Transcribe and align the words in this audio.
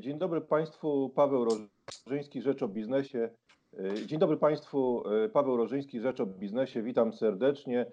Dzień 0.00 0.18
dobry 0.18 0.40
Państwu, 0.40 1.10
Paweł 1.14 1.44
Rożyński, 1.44 2.42
Rzecz 2.42 2.62
o 2.62 2.68
Biznesie. 2.68 3.30
Dzień 4.06 4.18
dobry 4.18 4.36
Państwu, 4.36 5.04
Paweł 5.32 5.56
Rożyński, 5.56 6.00
Rzecz 6.00 6.20
o 6.20 6.26
Biznesie, 6.26 6.82
witam 6.82 7.12
serdecznie. 7.12 7.86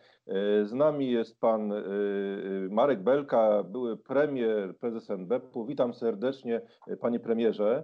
Z 0.63 0.73
nami 0.73 1.11
jest 1.11 1.39
Pan 1.39 1.73
Marek 2.69 3.03
Belka, 3.03 3.63
były 3.63 3.97
premier, 3.97 4.77
prezes 4.77 5.09
NBP-u. 5.09 5.65
Witam 5.65 5.93
serdecznie 5.93 6.61
Panie 7.01 7.19
Premierze. 7.19 7.83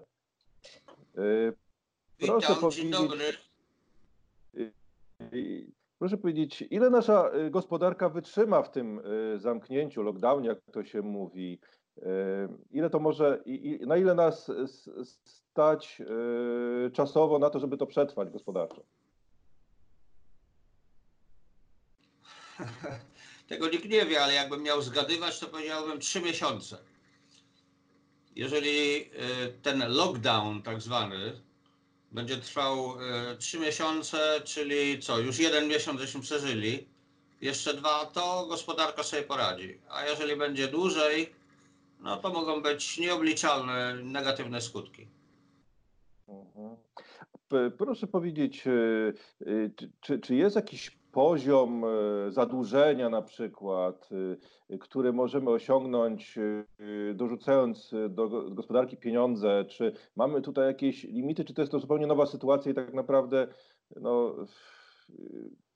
Proszę 2.19 2.47
witam, 2.47 2.61
powiedzieć, 2.61 2.81
dzień 2.81 2.91
dobry. 2.91 3.23
Proszę 5.99 6.17
powiedzieć, 6.17 6.63
ile 6.69 6.89
nasza 6.89 7.31
gospodarka 7.49 8.09
wytrzyma 8.09 8.61
w 8.61 8.71
tym 8.71 9.01
zamknięciu, 9.35 10.03
lockdownie, 10.03 10.47
jak 10.47 10.59
to 10.71 10.83
się 10.83 11.01
mówi? 11.01 11.59
Ile 12.71 12.89
to 12.89 12.99
może, 12.99 13.43
na 13.79 13.97
ile 13.97 14.15
nas 14.15 14.51
stać 15.23 16.01
czasowo 16.93 17.39
na 17.39 17.49
to, 17.49 17.59
żeby 17.59 17.77
to 17.77 17.85
przetrwać 17.85 18.29
gospodarczo? 18.29 18.83
Tego 23.49 23.69
nikt 23.69 23.85
nie 23.89 24.05
wie, 24.05 24.23
ale 24.23 24.33
jakbym 24.33 24.63
miał 24.63 24.81
zgadywać, 24.81 25.39
to 25.39 25.47
powiedziałbym 25.47 25.99
trzy 25.99 26.21
miesiące. 26.21 26.77
Jeżeli 28.35 29.09
ten 29.61 29.83
lockdown 29.87 30.61
tak 30.61 30.81
zwany 30.81 31.41
będzie 32.11 32.37
trwał 32.37 32.93
trzy 33.39 33.59
miesiące, 33.59 34.41
czyli 34.43 34.99
co, 34.99 35.19
już 35.19 35.39
jeden 35.39 35.67
miesiąc 35.67 36.01
żeśmy 36.01 36.21
przeżyli, 36.21 36.87
jeszcze 37.41 37.73
dwa, 37.73 38.05
to 38.05 38.45
gospodarka 38.49 39.03
sobie 39.03 39.23
poradzi. 39.23 39.79
A 39.89 40.05
jeżeli 40.05 40.35
będzie 40.35 40.67
dłużej, 40.67 41.33
no 41.99 42.17
to 42.17 42.29
mogą 42.29 42.61
być 42.61 42.97
nieobliczalne 42.97 43.95
negatywne 44.03 44.61
skutki. 44.61 45.07
Mhm. 46.27 46.77
Proszę 47.77 48.07
powiedzieć, 48.07 48.67
e, 48.67 48.71
e, 48.71 49.69
czy, 50.01 50.19
czy 50.19 50.35
jest 50.35 50.55
jakiś 50.55 50.99
poziom 51.11 51.83
e, 51.85 52.31
zadłużenia 52.31 53.09
na 53.09 53.21
przykład, 53.21 54.09
który 54.79 55.13
możemy 55.13 55.49
osiągnąć 55.49 56.39
dorzucając 57.13 57.91
do 58.09 58.27
gospodarki 58.51 58.97
pieniądze? 58.97 59.65
Czy 59.65 59.93
mamy 60.15 60.41
tutaj 60.41 60.65
jakieś 60.67 61.03
limity, 61.03 61.45
czy 61.45 61.53
to 61.53 61.61
jest 61.61 61.71
to 61.71 61.79
zupełnie 61.79 62.07
nowa 62.07 62.25
sytuacja 62.25 62.71
i 62.71 62.75
tak 62.75 62.93
naprawdę 62.93 63.47
no, 63.95 64.35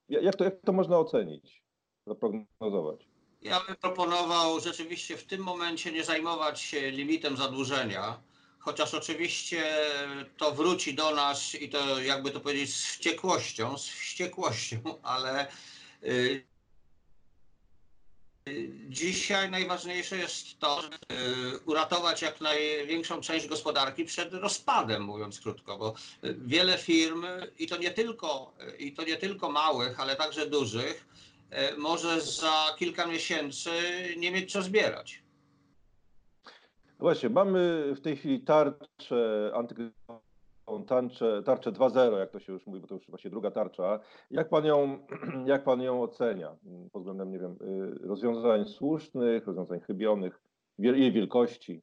jak, 0.10 0.36
to, 0.36 0.44
jak 0.44 0.62
to 0.62 0.74
można 0.74 1.00
ocenić, 1.00 1.64
zaprognozować? 2.08 3.13
Ja 3.44 3.60
bym 3.60 3.76
proponował 3.76 4.60
rzeczywiście 4.60 5.18
w 5.18 5.24
tym 5.24 5.42
momencie 5.42 5.92
nie 5.92 6.04
zajmować 6.04 6.62
się 6.62 6.92
limitem 6.92 7.38
zadłużenia, 7.38 8.20
chociaż 8.60 8.94
oczywiście 8.94 9.64
to 10.38 10.52
wróci 10.52 10.94
do 10.94 11.16
nas 11.16 11.56
i 11.56 11.70
to 11.70 12.02
jakby 12.02 12.32
to 12.32 12.40
powiedzieć 12.40 12.76
z 12.76 12.86
wściekłością, 12.86 13.78
z 13.78 13.88
wściekłością, 13.88 14.78
ale 15.04 15.48
y, 16.04 16.44
Dzisiaj 18.90 19.50
najważniejsze 19.50 20.18
jest 20.18 20.60
to, 20.60 20.82
żeby 20.82 20.96
y, 20.96 21.60
uratować 21.66 22.22
jak 22.22 22.42
największą 22.42 23.22
część 23.22 23.48
gospodarki 23.48 24.06
przed 24.06 24.34
rozpadem, 24.34 25.04
mówiąc 25.04 25.40
krótko, 25.40 25.78
bo 25.78 25.94
y, 26.24 26.36
wiele 26.46 26.78
firm, 26.78 27.26
i 27.60 27.68
to 27.68 27.78
nie 27.78 27.92
tylko, 27.92 28.54
i 28.80 28.94
to 28.94 29.04
nie 29.04 29.18
tylko 29.18 29.52
małych, 29.52 30.00
ale 30.00 30.16
także 30.16 30.48
dużych, 30.48 31.06
może 31.78 32.22
za 32.22 32.76
kilka 32.80 33.06
miesięcy 33.06 33.70
nie 34.18 34.32
mieć 34.32 34.52
co 34.52 34.62
zbierać. 34.62 35.24
Właśnie, 37.00 37.30
mamy 37.30 37.94
w 37.96 38.02
tej 38.02 38.18
chwili 38.18 38.40
tarczę 38.40 39.52
antykryzysową, 39.56 40.86
tarczę, 40.88 41.44
tarczę 41.46 41.72
2.0, 41.72 42.18
jak 42.18 42.32
to 42.32 42.40
się 42.40 42.54
już 42.54 42.68
mówi, 42.68 42.80
bo 42.80 42.88
to 42.88 42.96
już 42.96 43.08
właśnie 43.08 43.30
druga 43.30 43.52
tarcza. 43.52 44.00
Jak 44.32 44.50
pan 44.50 44.66
ją, 44.66 45.08
jak 45.46 45.64
pan 45.64 45.82
ją 45.82 46.04
ocenia 46.04 46.56
pod 46.92 47.02
względem, 47.02 47.32
nie 47.32 47.40
wiem, 47.40 47.58
y, 47.62 48.08
rozwiązań 48.08 48.66
słusznych, 48.66 49.48
rozwiązań 49.48 49.80
chybionych, 49.80 50.42
jej 50.80 51.12
wielkości? 51.12 51.82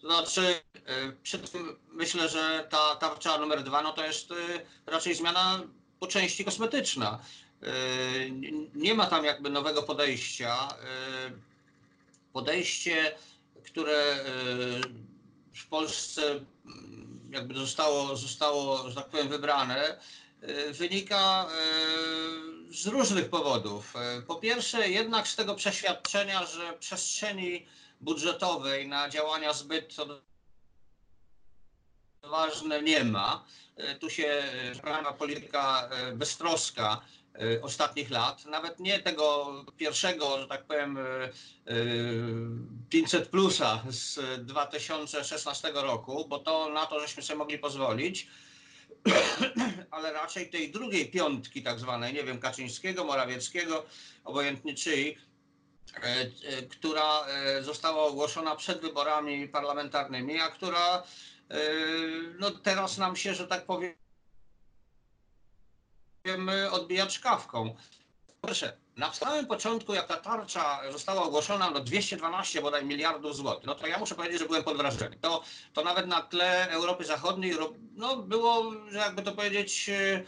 Znaczy, 0.00 0.40
y, 0.40 1.12
przy 1.22 1.38
tym 1.38 1.76
myślę, 1.92 2.28
że 2.28 2.66
ta 2.70 2.96
tarcza 2.96 3.38
numer 3.38 3.62
dwa, 3.62 3.82
no 3.82 3.92
to 3.92 4.04
jest 4.06 4.30
y, 4.30 4.34
raczej 4.86 5.14
zmiana 5.14 5.60
po 6.00 6.06
części 6.06 6.44
kosmetyczna. 6.44 7.18
E, 7.62 7.70
nie 8.74 8.94
ma 8.94 9.06
tam 9.06 9.24
jakby 9.24 9.50
nowego 9.50 9.82
podejścia. 9.82 10.68
E, 10.68 11.30
podejście, 12.32 13.14
które 13.64 13.96
e, 13.96 14.24
w 15.54 15.66
Polsce 15.66 16.30
mm, 16.30 17.30
jakby 17.32 17.54
zostało, 17.54 18.16
zostało, 18.16 18.88
że 18.88 18.94
tak 18.94 19.08
powiem, 19.08 19.28
wybrane, 19.28 20.00
wynika 20.72 21.46
z 22.70 22.86
różnych 22.86 23.30
powodów. 23.30 23.94
Po 24.26 24.34
pierwsze, 24.36 24.88
jednak 24.88 25.28
z 25.28 25.36
tego 25.36 25.54
przeświadczenia, 25.54 26.46
że 26.46 26.72
przestrzeni 26.72 27.66
budżetowej 28.00 28.88
na 28.88 29.08
działania 29.08 29.52
zbyt 29.52 29.96
ważne 32.22 32.82
nie 32.82 33.04
ma. 33.04 33.44
E, 33.78 33.94
tu 33.94 34.10
się 34.10 34.42
przeprowadza 34.72 35.12
polityka 35.12 35.88
e, 35.90 36.12
beztroska 36.12 37.00
e, 37.34 37.62
ostatnich 37.62 38.10
lat, 38.10 38.46
nawet 38.46 38.80
nie 38.80 38.98
tego 38.98 39.54
pierwszego, 39.76 40.38
że 40.38 40.48
tak 40.48 40.64
powiem, 40.64 40.98
500 42.90 43.28
plusa 43.28 43.82
z 43.88 44.20
2016 44.46 45.70
roku, 45.74 46.26
bo 46.28 46.38
to 46.38 46.68
na 46.68 46.86
to 46.86 47.00
żeśmy 47.00 47.22
sobie 47.22 47.38
mogli 47.38 47.58
pozwolić, 47.58 48.28
ale 49.90 50.12
raczej 50.12 50.50
tej 50.50 50.70
drugiej 50.70 51.10
piątki 51.10 51.62
tak 51.62 51.78
zwanej, 51.80 52.14
nie 52.14 52.24
wiem, 52.24 52.38
Kaczyńskiego, 52.38 53.04
Morawieckiego, 53.04 53.86
obojętnie 54.24 54.74
czyj, 54.74 55.18
która 56.70 57.26
została 57.60 58.02
ogłoszona 58.02 58.56
przed 58.56 58.80
wyborami 58.80 59.48
parlamentarnymi, 59.48 60.40
a 60.40 60.48
która 60.48 61.02
no 62.38 62.50
teraz 62.50 62.98
nam 62.98 63.16
się, 63.16 63.34
że 63.34 63.46
tak 63.46 63.66
powiem, 63.66 63.94
odbijać 66.70 67.14
szkawką. 67.14 67.76
Proszę, 68.40 68.76
na 68.96 69.12
samym 69.12 69.46
początku, 69.46 69.94
jak 69.94 70.06
ta 70.06 70.16
tarcza 70.16 70.80
została 70.92 71.22
ogłoszona, 71.22 71.70
no 71.70 71.80
212 71.80 72.62
bodaj 72.62 72.84
miliardów 72.84 73.36
złotych, 73.36 73.66
no 73.66 73.74
to 73.74 73.86
ja 73.86 73.98
muszę 73.98 74.14
powiedzieć, 74.14 74.38
że 74.38 74.46
byłem 74.46 74.64
pod 74.64 74.76
wrażeniem. 74.76 75.20
To, 75.20 75.42
to 75.72 75.84
nawet 75.84 76.06
na 76.06 76.22
tle 76.22 76.70
Europy 76.70 77.04
Zachodniej 77.04 77.54
no, 77.94 78.16
było, 78.16 78.72
że 78.90 78.98
jakby 78.98 79.22
to 79.22 79.32
powiedzieć, 79.32 79.88
yy, 79.88 80.26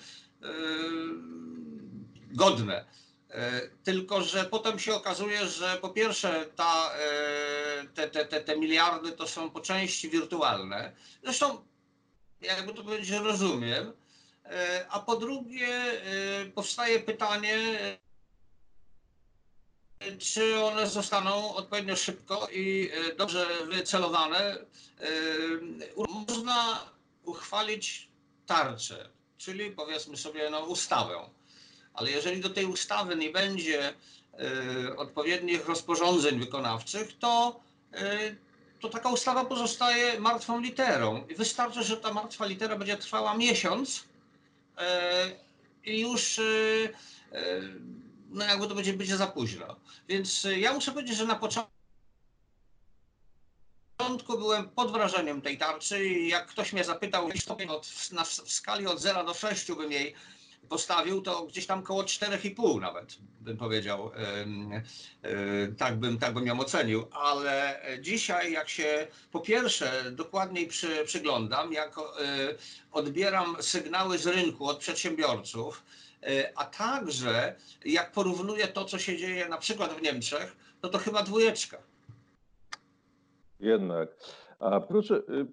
godne. 2.30 2.84
E, 3.30 3.68
tylko, 3.84 4.22
że 4.22 4.44
potem 4.44 4.78
się 4.78 4.94
okazuje, 4.94 5.46
że 5.46 5.78
po 5.80 5.88
pierwsze 5.88 6.46
ta, 6.56 6.94
e, 6.94 7.84
te, 7.94 8.08
te, 8.08 8.24
te, 8.24 8.40
te 8.40 8.56
miliardy 8.56 9.12
to 9.12 9.28
są 9.28 9.50
po 9.50 9.60
części 9.60 10.10
wirtualne. 10.10 10.92
Zresztą, 11.24 11.64
jakby 12.40 12.74
to 12.74 12.84
powiedzieć, 12.84 13.10
rozumiem. 13.10 13.92
E, 14.44 14.86
a 14.90 15.00
po 15.00 15.16
drugie 15.16 15.68
powstaje 16.54 17.00
pytanie, 17.00 17.78
czy 20.18 20.60
one 20.64 20.86
zostaną 20.86 21.54
odpowiednio 21.54 21.96
szybko 21.96 22.48
i 22.52 22.90
dobrze 23.16 23.46
wycelowane. 23.66 24.58
Można 25.96 26.86
uchwalić 27.24 28.08
tarczę, 28.46 29.10
czyli 29.38 29.70
powiedzmy 29.70 30.16
sobie 30.16 30.50
no, 30.50 30.60
ustawę 30.60 31.30
ale 31.94 32.10
jeżeli 32.10 32.40
do 32.40 32.50
tej 32.50 32.66
ustawy 32.66 33.16
nie 33.16 33.30
będzie 33.30 33.94
y, 34.88 34.96
odpowiednich 34.96 35.66
rozporządzeń 35.66 36.38
wykonawczych, 36.38 37.18
to, 37.18 37.60
y, 37.94 38.36
to 38.80 38.88
taka 38.88 39.08
ustawa 39.08 39.44
pozostaje 39.44 40.20
martwą 40.20 40.60
literą. 40.60 41.26
I 41.28 41.34
wystarczy, 41.34 41.82
że 41.82 41.96
ta 41.96 42.14
martwa 42.14 42.46
litera 42.46 42.76
będzie 42.76 42.96
trwała 42.96 43.34
miesiąc 43.34 43.98
y, 43.98 44.04
i 45.84 46.00
już 46.00 46.40
no 48.30 48.44
jakby 48.44 48.68
to 48.68 48.74
będzie, 48.74 48.92
będzie 48.92 49.16
za 49.16 49.26
późno. 49.26 49.76
Więc 50.08 50.46
ja 50.56 50.72
muszę 50.72 50.92
powiedzieć, 50.92 51.16
że 51.16 51.26
na 51.26 51.40
początku 53.98 54.38
byłem 54.38 54.68
pod 54.68 54.92
wrażeniem 54.92 55.42
tej 55.42 55.58
tarczy 55.58 56.06
i 56.06 56.28
jak 56.28 56.46
ktoś 56.46 56.72
mnie 56.72 56.84
zapytał, 56.84 57.28
w 58.22 58.52
skali 58.52 58.86
od 58.86 59.00
0 59.00 59.24
do 59.24 59.34
6 59.34 59.72
bym 59.72 59.92
jej 59.92 60.14
postawił, 60.70 61.22
to 61.22 61.46
gdzieś 61.46 61.66
tam 61.66 61.82
koło 61.82 62.02
4,5 62.02 62.80
nawet, 62.80 63.16
bym 63.40 63.56
powiedział. 63.56 64.10
Tak 65.78 65.98
bym, 65.98 66.18
tak 66.18 66.34
bym 66.34 66.46
ją 66.46 66.60
ocenił. 66.60 67.06
Ale 67.12 67.80
dzisiaj, 68.00 68.52
jak 68.52 68.68
się 68.68 69.06
po 69.32 69.40
pierwsze 69.40 70.12
dokładniej 70.12 70.66
przy, 70.66 71.04
przyglądam, 71.04 71.72
jak 71.72 71.98
e, 71.98 72.02
odbieram 72.92 73.56
sygnały 73.60 74.18
z 74.18 74.26
rynku 74.26 74.66
od 74.66 74.78
przedsiębiorców, 74.78 75.84
e, 76.22 76.52
a 76.56 76.64
także 76.64 77.54
jak 77.84 78.12
porównuję 78.12 78.68
to, 78.68 78.84
co 78.84 78.98
się 78.98 79.16
dzieje 79.16 79.48
na 79.48 79.58
przykład 79.58 79.92
w 79.92 80.02
Niemczech, 80.02 80.56
no 80.82 80.88
to 80.88 80.98
chyba 80.98 81.22
dwójeczka. 81.22 81.78
Jednak. 83.60 84.08
A 84.60 84.80
proszę, 84.80 85.14
y, 85.16 85.46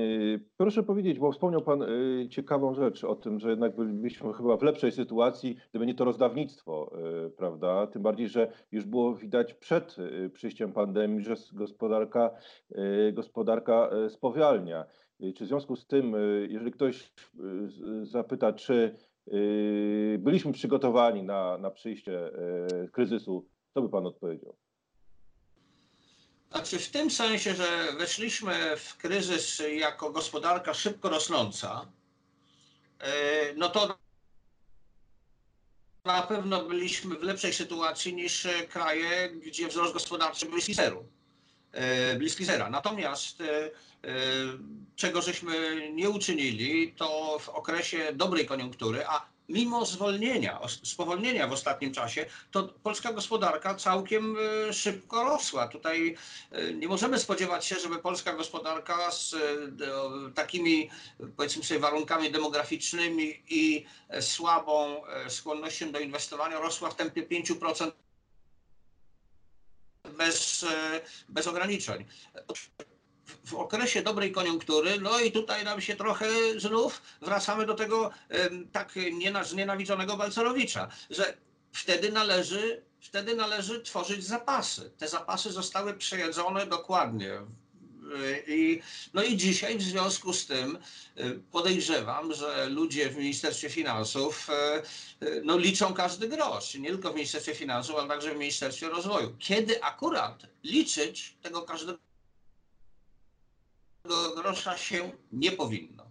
y, 0.00 0.40
proszę 0.56 0.82
powiedzieć, 0.82 1.18
bo 1.18 1.32
wspomniał 1.32 1.62
Pan 1.62 1.82
y, 1.82 2.28
ciekawą 2.30 2.74
rzecz 2.74 3.04
o 3.04 3.14
tym, 3.14 3.40
że 3.40 3.50
jednak 3.50 3.76
byliśmy 3.76 4.32
chyba 4.32 4.56
w 4.56 4.62
lepszej 4.62 4.92
sytuacji, 4.92 5.56
gdyby 5.70 5.86
nie 5.86 5.94
to 5.94 6.04
rozdawnictwo, 6.04 6.90
prawda? 7.36 7.86
Tym 7.86 8.02
bardziej, 8.02 8.28
że 8.28 8.52
już 8.72 8.84
było 8.84 9.14
widać 9.14 9.54
przed 9.54 9.96
przyjściem 10.32 10.72
pandemii, 10.72 11.24
że 11.24 11.34
gospodarka, 11.52 12.30
gospodarka 13.12 13.90
spowalnia. 14.08 14.84
Czy 15.36 15.44
w 15.44 15.48
związku 15.48 15.76
z 15.76 15.86
tym, 15.86 16.16
jeżeli 16.48 16.72
ktoś 16.72 17.12
zapyta, 18.02 18.52
czy 18.52 18.94
byliśmy 20.18 20.52
przygotowani 20.52 21.22
na, 21.22 21.58
na 21.58 21.70
przyjście 21.70 22.30
kryzysu, 22.92 23.48
co 23.74 23.82
by 23.82 23.88
Pan 23.88 24.06
odpowiedział? 24.06 24.56
Znaczy 26.64 26.84
w 26.84 26.90
tym 26.90 27.10
sensie, 27.10 27.54
że 27.54 27.92
weszliśmy 27.98 28.76
w 28.76 28.96
kryzys 28.96 29.62
jako 29.76 30.10
gospodarka 30.10 30.74
szybko 30.74 31.08
rosnąca, 31.08 31.86
e, 33.00 33.54
no 33.56 33.68
to 33.68 33.98
na 36.04 36.22
pewno 36.22 36.64
byliśmy 36.64 37.16
w 37.16 37.22
lepszej 37.22 37.52
sytuacji 37.52 38.14
niż 38.14 38.46
kraje, 38.68 39.30
gdzie 39.30 39.68
wzrost 39.68 39.92
gospodarczy 39.92 40.46
był 40.46 40.52
bliski 40.52 40.74
zeru. 40.74 41.08
E, 41.72 42.16
bliski 42.16 42.44
zera. 42.44 42.70
Natomiast 42.70 43.40
e, 43.40 43.70
czego 44.96 45.22
żeśmy 45.22 45.88
nie 45.92 46.10
uczynili, 46.10 46.92
to 46.92 47.38
w 47.40 47.48
okresie 47.48 48.12
dobrej 48.12 48.46
koniunktury, 48.46 49.06
a 49.06 49.33
mimo 49.48 49.86
zwolnienia, 49.86 50.60
spowolnienia 50.82 51.48
w 51.48 51.52
ostatnim 51.52 51.92
czasie, 51.92 52.26
to 52.50 52.62
polska 52.82 53.12
gospodarka 53.12 53.74
całkiem 53.74 54.36
e, 54.68 54.72
szybko 54.72 55.24
rosła. 55.24 55.68
Tutaj 55.68 56.16
e, 56.50 56.74
nie 56.74 56.88
możemy 56.88 57.18
spodziewać 57.18 57.66
się, 57.66 57.76
żeby 57.80 57.98
polska 57.98 58.32
gospodarka 58.32 59.10
z 59.10 59.34
e, 59.34 59.38
takimi, 60.34 60.90
powiedzmy 61.36 61.64
sobie, 61.64 61.80
warunkami 61.80 62.30
demograficznymi 62.30 63.42
i 63.48 63.86
słabą 64.20 65.02
skłonnością 65.28 65.92
do 65.92 65.98
inwestowania 65.98 66.60
rosła 66.60 66.90
w 66.90 66.96
tempie 66.96 67.22
5% 67.22 67.90
bez, 70.18 70.64
bez 71.28 71.46
ograniczeń 71.46 72.04
w 73.44 73.54
okresie 73.54 74.02
dobrej 74.02 74.32
koniunktury, 74.32 75.00
no 75.00 75.20
i 75.20 75.32
tutaj 75.32 75.64
nam 75.64 75.80
się 75.80 75.96
trochę 75.96 76.26
znów 76.56 77.02
wracamy 77.20 77.66
do 77.66 77.74
tego 77.74 78.10
tak 78.72 78.94
znienawidzonego 79.42 80.16
Balcerowicza, 80.16 80.88
że 81.10 81.36
wtedy 81.72 82.12
należy, 82.12 82.82
wtedy 83.00 83.36
należy 83.36 83.82
tworzyć 83.82 84.24
zapasy. 84.24 84.90
Te 84.98 85.08
zapasy 85.08 85.52
zostały 85.52 85.94
przejedzone 85.94 86.66
dokładnie. 86.66 87.30
I, 88.46 88.80
no 89.14 89.22
i 89.22 89.36
dzisiaj 89.36 89.78
w 89.78 89.82
związku 89.82 90.32
z 90.32 90.46
tym 90.46 90.78
podejrzewam, 91.52 92.34
że 92.34 92.66
ludzie 92.66 93.10
w 93.10 93.16
Ministerstwie 93.16 93.70
Finansów 93.70 94.48
no, 95.44 95.58
liczą 95.58 95.94
każdy 95.94 96.28
grosz. 96.28 96.74
Nie 96.74 96.88
tylko 96.88 97.12
w 97.12 97.14
Ministerstwie 97.14 97.54
Finansów, 97.54 97.96
ale 97.96 98.08
także 98.08 98.34
w 98.34 98.38
Ministerstwie 98.38 98.88
Rozwoju. 98.88 99.36
Kiedy 99.38 99.82
akurat 99.82 100.46
liczyć 100.62 101.36
tego 101.42 101.62
każdego 101.62 101.98
grosza 104.36 104.76
się 104.76 105.10
nie 105.32 105.52
powinno. 105.52 106.04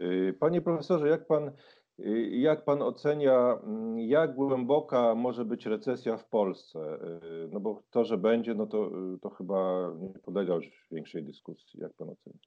Y, 0.00 0.34
panie 0.40 0.60
profesorze, 0.60 1.08
jak 1.08 1.26
pan, 1.26 1.50
y, 1.98 2.28
jak 2.30 2.64
pan 2.64 2.82
ocenia, 2.82 3.58
mm, 3.62 4.00
jak 4.00 4.34
głęboka 4.34 5.14
może 5.14 5.44
być 5.44 5.66
recesja 5.66 6.16
w 6.16 6.24
Polsce? 6.24 6.78
Y, 7.22 7.48
no 7.52 7.60
bo 7.60 7.82
to, 7.90 8.04
że 8.04 8.18
będzie, 8.18 8.54
no 8.54 8.66
to, 8.66 8.90
to 9.22 9.30
chyba 9.30 9.90
nie 10.00 10.18
podlega 10.18 10.54
już 10.54 10.86
większej 10.90 11.22
dyskusji. 11.22 11.80
Jak 11.80 11.92
pan 11.92 12.08
ocenia? 12.08 12.38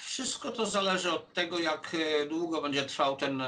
Wszystko 0.00 0.50
to 0.50 0.66
zależy 0.66 1.12
od 1.12 1.32
tego, 1.32 1.58
jak 1.58 1.96
długo 2.28 2.62
będzie 2.62 2.82
trwał 2.82 3.16
ten, 3.16 3.42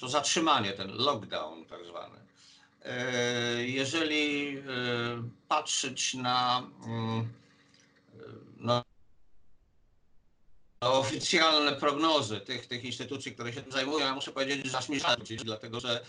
to 0.00 0.08
zatrzymanie, 0.08 0.72
ten 0.72 0.90
lockdown 0.90 1.64
tak 1.64 1.84
zwany. 1.84 2.28
E, 2.84 3.64
jeżeli 3.64 4.58
e, 4.58 4.62
patrzeć 5.48 6.14
na, 6.14 6.70
mm, 6.86 7.32
na, 8.56 8.84
oficjalne 10.80 11.72
prognozy 11.72 12.40
tych, 12.40 12.66
tych 12.66 12.84
instytucji, 12.84 13.32
które 13.32 13.52
się 13.52 13.62
tym 13.62 13.72
zajmują, 13.72 14.06
ja 14.06 14.14
muszę 14.14 14.32
powiedzieć, 14.32 14.66
że 14.66 14.78
aż 14.78 14.88
mi 14.88 14.98
dlatego 15.44 15.80
że 15.80 16.00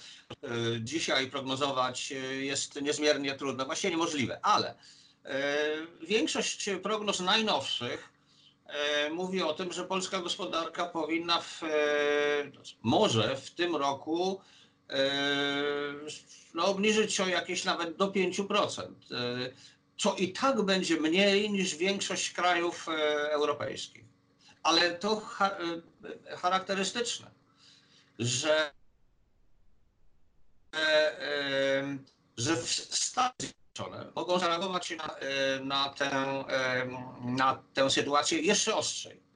e, 0.43 0.47
dzisiaj 0.81 1.29
prognozować 1.29 2.13
jest 2.39 2.81
niezmiernie 2.81 3.35
trudno, 3.35 3.65
właściwie 3.65 3.91
niemożliwe, 3.91 4.39
ale 4.41 4.75
większość 6.07 6.69
prognoz 6.83 7.19
najnowszych 7.19 8.09
mówi 9.11 9.41
o 9.41 9.53
tym, 9.53 9.73
że 9.73 9.83
polska 9.83 10.19
gospodarka 10.19 10.85
powinna 10.85 11.41
w, 11.41 11.61
może 12.83 13.35
w 13.35 13.51
tym 13.51 13.75
roku 13.75 14.41
no, 16.53 16.65
obniżyć 16.65 17.19
o 17.19 17.27
jakieś 17.27 17.63
nawet 17.63 17.97
do 17.97 18.11
5%, 18.11 18.81
e, 18.81 18.89
co 19.97 20.15
i 20.15 20.33
tak 20.33 20.61
będzie 20.61 21.01
mniej 21.01 21.51
niż 21.51 21.75
większość 21.75 22.31
krajów 22.31 22.89
e, 22.89 22.91
europejskich. 23.31 24.03
Ale 24.63 24.91
to 24.91 25.21
e, 25.41 26.37
charakterystyczne, 26.37 27.31
że, 28.19 28.71
że 32.37 32.55
w 32.55 32.69
Stanach 32.95 33.33
mogą 34.15 34.39
zareagować 34.39 34.93
na, 34.97 35.15
na, 35.61 35.89
tę, 35.89 36.43
na 37.21 37.63
tę 37.73 37.89
sytuację 37.89 38.41
jeszcze 38.41 38.75
ostrzej 38.75 39.28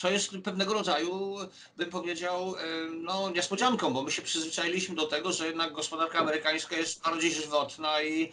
co 0.00 0.10
jest 0.10 0.30
pewnego 0.44 0.74
rodzaju, 0.74 1.36
bym 1.76 1.90
powiedział, 1.90 2.54
no, 3.02 3.30
niespodzianką, 3.30 3.92
bo 3.92 4.02
my 4.02 4.10
się 4.10 4.22
przyzwyczailiśmy 4.22 4.94
do 4.94 5.06
tego, 5.06 5.32
że 5.32 5.46
jednak 5.46 5.72
gospodarka 5.72 6.18
amerykańska 6.18 6.76
jest 6.76 7.02
bardziej 7.04 7.32
żywotna 7.32 8.02
i, 8.02 8.32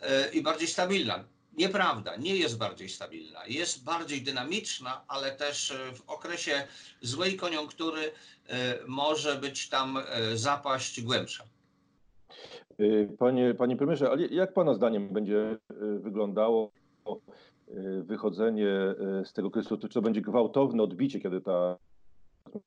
e, 0.00 0.30
i 0.32 0.42
bardziej 0.42 0.68
stabilna. 0.68 1.24
Nieprawda, 1.52 2.16
nie 2.16 2.36
jest 2.36 2.58
bardziej 2.58 2.88
stabilna. 2.88 3.46
Jest 3.46 3.84
bardziej 3.84 4.22
dynamiczna, 4.22 5.04
ale 5.08 5.32
też 5.32 5.70
e, 5.70 5.92
w 5.94 6.10
okresie 6.10 6.66
złej 7.02 7.36
koniunktury 7.36 8.00
e, 8.48 8.78
może 8.86 9.36
być 9.36 9.68
tam 9.68 9.98
zapaść 10.34 11.00
głębsza. 11.00 11.44
Panie, 13.18 13.54
panie 13.54 13.76
premierze, 13.76 14.10
ale 14.10 14.26
jak 14.26 14.52
Pana 14.52 14.74
zdaniem 14.74 15.08
będzie 15.08 15.56
wyglądało 16.00 16.70
wychodzenie 18.02 18.94
y, 19.20 19.24
z 19.24 19.32
tego 19.32 19.50
kryzysu, 19.50 19.78
czy 19.78 19.88
to 19.88 20.02
będzie 20.02 20.20
gwałtowne 20.20 20.82
odbicie, 20.82 21.20
kiedy 21.20 21.40
ta 21.40 21.76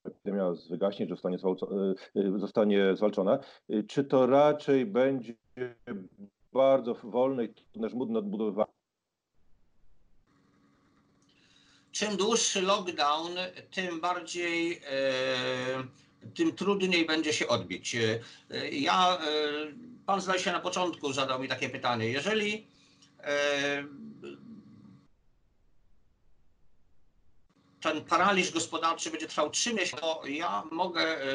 epidemia 0.05 0.53
wygaśnie, 0.69 1.07
że 1.07 1.15
zostanie, 1.15 1.37
y, 2.15 2.39
zostanie 2.39 2.95
zwalczona, 2.95 3.39
czy 3.87 4.03
to 4.03 4.27
raczej 4.27 4.85
będzie 4.85 5.33
bardzo 6.53 6.95
wolne 7.03 7.45
i 7.45 7.53
żmudne 7.89 8.19
odbudowywanie? 8.19 8.71
Czym 11.91 12.17
dłuższy 12.17 12.61
lockdown, 12.61 13.31
tym 13.75 14.01
bardziej, 14.01 14.81
tym 16.35 16.51
trudniej 16.51 17.05
będzie 17.05 17.33
się 17.33 17.47
odbić. 17.47 17.97
Ja, 18.71 19.17
pan 20.05 20.21
zdaje 20.21 20.39
się 20.39 20.51
na 20.51 20.59
początku 20.59 21.13
zadał 21.13 21.39
mi 21.39 21.47
takie 21.47 21.69
pytanie. 21.69 22.09
Jeżeli 22.09 22.67
ten 27.81 28.01
paraliż 28.01 28.51
gospodarczy 28.51 29.11
będzie 29.11 29.27
trwał 29.27 29.49
trzy 29.49 29.73
miesiące, 29.73 30.01
to 30.01 30.27
ja 30.27 30.63
mogę 30.71 31.01
e, 31.01 31.27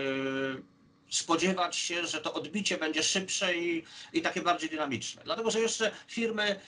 spodziewać 1.10 1.76
się, 1.76 2.06
że 2.06 2.20
to 2.20 2.34
odbicie 2.34 2.78
będzie 2.78 3.02
szybsze 3.02 3.56
i, 3.56 3.84
i 4.12 4.22
takie 4.22 4.42
bardziej 4.42 4.70
dynamiczne. 4.70 5.22
Dlatego, 5.24 5.50
że 5.50 5.60
jeszcze 5.60 5.90
firmy 6.08 6.42
e, 6.42 6.60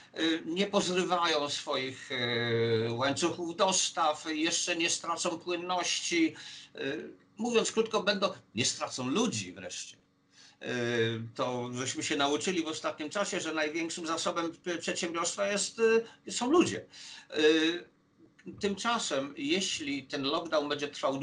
nie 0.44 0.66
pozrywają 0.66 1.48
swoich 1.48 2.10
e, 2.12 2.92
łańcuchów 2.92 3.56
dostaw, 3.56 4.24
jeszcze 4.28 4.76
nie 4.76 4.90
stracą 4.90 5.38
płynności. 5.38 6.34
Mówiąc 7.36 7.72
krótko, 7.72 8.02
będą, 8.02 8.28
nie 8.54 8.64
stracą 8.64 9.08
ludzi 9.08 9.52
wreszcie. 9.52 9.96
To 11.34 11.70
żeśmy 11.72 12.02
się 12.02 12.16
nauczyli 12.16 12.62
w 12.62 12.66
ostatnim 12.66 13.10
czasie, 13.10 13.40
że 13.40 13.54
największym 13.54 14.06
zasobem 14.06 14.52
przedsiębiorstwa 14.80 15.48
jest, 15.48 15.80
są 16.30 16.50
ludzie. 16.50 16.84
Tymczasem, 18.60 19.34
jeśli 19.36 20.06
ten 20.06 20.22
lockdown 20.22 20.68
będzie 20.68 20.88
trwał 20.88 21.18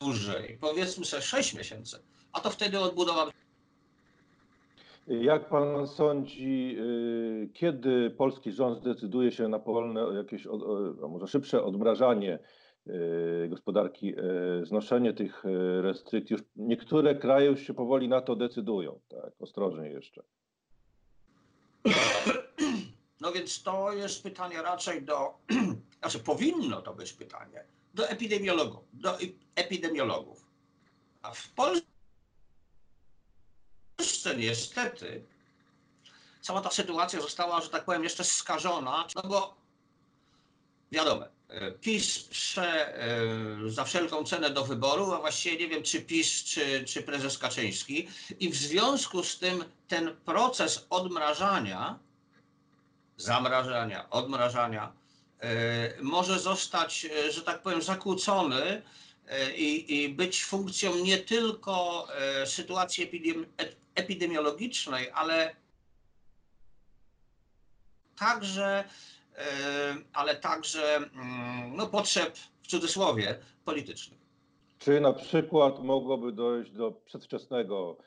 dłużej, 0.00 0.58
powiedzmy 0.60 1.04
sobie 1.04 1.22
6 1.22 1.54
miesięcy, 1.54 2.02
a 2.32 2.40
to 2.40 2.50
wtedy 2.50 2.80
odbudowa. 2.80 3.30
Jak 5.06 5.48
pan 5.48 5.86
sądzi, 5.86 6.76
y, 6.78 7.48
kiedy 7.52 8.10
polski 8.10 8.52
rząd 8.52 8.78
zdecyduje 8.78 9.32
się 9.32 9.48
na 9.48 9.58
powolne, 9.58 10.00
jakieś, 10.16 10.46
a 11.04 11.08
może 11.08 11.26
szybsze 11.26 11.64
odmrażanie 11.64 12.38
y, 12.86 13.48
gospodarki, 13.48 14.14
y, 14.18 14.66
znoszenie 14.66 15.12
tych 15.12 15.44
restrykcji? 15.80 16.34
Już 16.34 16.42
niektóre 16.56 17.14
kraje 17.14 17.46
już 17.46 17.60
się 17.60 17.74
powoli 17.74 18.08
na 18.08 18.20
to 18.20 18.36
decydują, 18.36 19.00
tak, 19.08 19.32
ostrożnie 19.40 19.88
jeszcze. 19.88 20.22
więc 23.32 23.62
to 23.62 23.92
jest 23.92 24.22
pytanie 24.22 24.62
raczej 24.62 25.02
do, 25.02 25.38
znaczy 26.00 26.18
powinno 26.18 26.82
to 26.82 26.94
być 26.94 27.12
pytanie 27.12 27.64
do 27.94 28.08
epidemiologów, 28.08 28.84
do 28.92 29.18
epidemiologów. 29.54 30.46
A 31.22 31.32
w 31.34 31.48
Polsce 31.48 31.86
niestety 34.36 35.24
cała 36.40 36.60
ta 36.60 36.70
sytuacja 36.70 37.20
została, 37.20 37.60
że 37.60 37.68
tak 37.68 37.84
powiem, 37.84 38.04
jeszcze 38.04 38.24
skażona, 38.24 39.06
no 39.16 39.22
bo 39.22 39.56
wiadomo, 40.92 41.24
PiS 41.80 42.28
prze, 42.28 42.98
e, 42.98 43.70
za 43.70 43.84
wszelką 43.84 44.24
cenę 44.24 44.50
do 44.50 44.64
wyboru, 44.64 45.12
a 45.12 45.20
właściwie 45.20 45.56
nie 45.56 45.68
wiem, 45.68 45.82
czy 45.82 46.00
PiS, 46.00 46.44
czy, 46.44 46.84
czy 46.84 47.02
prezes 47.02 47.38
Kaczyński. 47.38 48.08
I 48.40 48.50
w 48.50 48.56
związku 48.56 49.22
z 49.22 49.38
tym 49.38 49.64
ten 49.88 50.16
proces 50.16 50.86
odmrażania, 50.90 51.98
zamrażania, 53.16 54.10
odmrażania, 54.10 54.92
e, 55.40 56.02
może 56.02 56.38
zostać, 56.38 57.04
e, 57.04 57.32
że 57.32 57.42
tak 57.42 57.62
powiem, 57.62 57.82
zakłócony 57.82 58.82
i, 59.56 60.02
i 60.02 60.08
być 60.08 60.44
funkcją 60.44 60.94
nie 60.96 61.18
tylko 61.18 62.06
sytuacji 62.46 63.10
epidemiologicznej, 63.94 65.10
ale 65.10 65.56
także 68.18 68.84
ale 70.12 70.36
także 70.36 70.96
mm, 70.96 71.76
no, 71.76 71.86
potrzeb, 71.86 72.36
w 72.62 72.66
cudzysłowie, 72.66 73.38
politycznych. 73.64 74.18
Czy 74.78 75.00
na 75.00 75.12
przykład 75.12 75.84
mogłoby 75.84 76.32
dojść 76.32 76.70
do 76.70 76.92
przedwczesnego 76.92 77.96
e, 78.00 78.04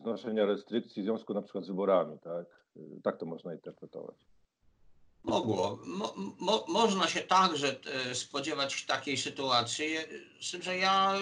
znoszenia 0.00 0.46
restrykcji 0.46 1.02
w 1.02 1.04
związku 1.04 1.34
na 1.34 1.42
przykład 1.42 1.64
z 1.64 1.68
wyborami, 1.68 2.18
tak? 2.18 2.46
E, 2.76 2.80
tak 3.02 3.18
to 3.18 3.26
można 3.26 3.54
interpretować. 3.54 4.16
Mogło. 5.22 5.78
Mo, 5.86 6.14
mo, 6.38 6.64
można 6.68 7.08
się 7.08 7.20
także 7.20 7.80
e, 7.86 8.14
spodziewać 8.14 8.86
takiej 8.86 9.16
sytuacji, 9.16 9.96
z 10.40 10.50
tym, 10.50 10.62
że 10.62 10.76
ja 10.76 11.14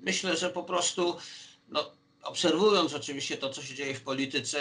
myślę, 0.00 0.36
że 0.36 0.50
po 0.50 0.62
prostu 0.62 1.16
no, 1.68 1.92
obserwując 2.22 2.94
oczywiście 2.94 3.36
to, 3.36 3.50
co 3.50 3.62
się 3.62 3.74
dzieje 3.74 3.94
w 3.94 4.02
polityce, 4.02 4.58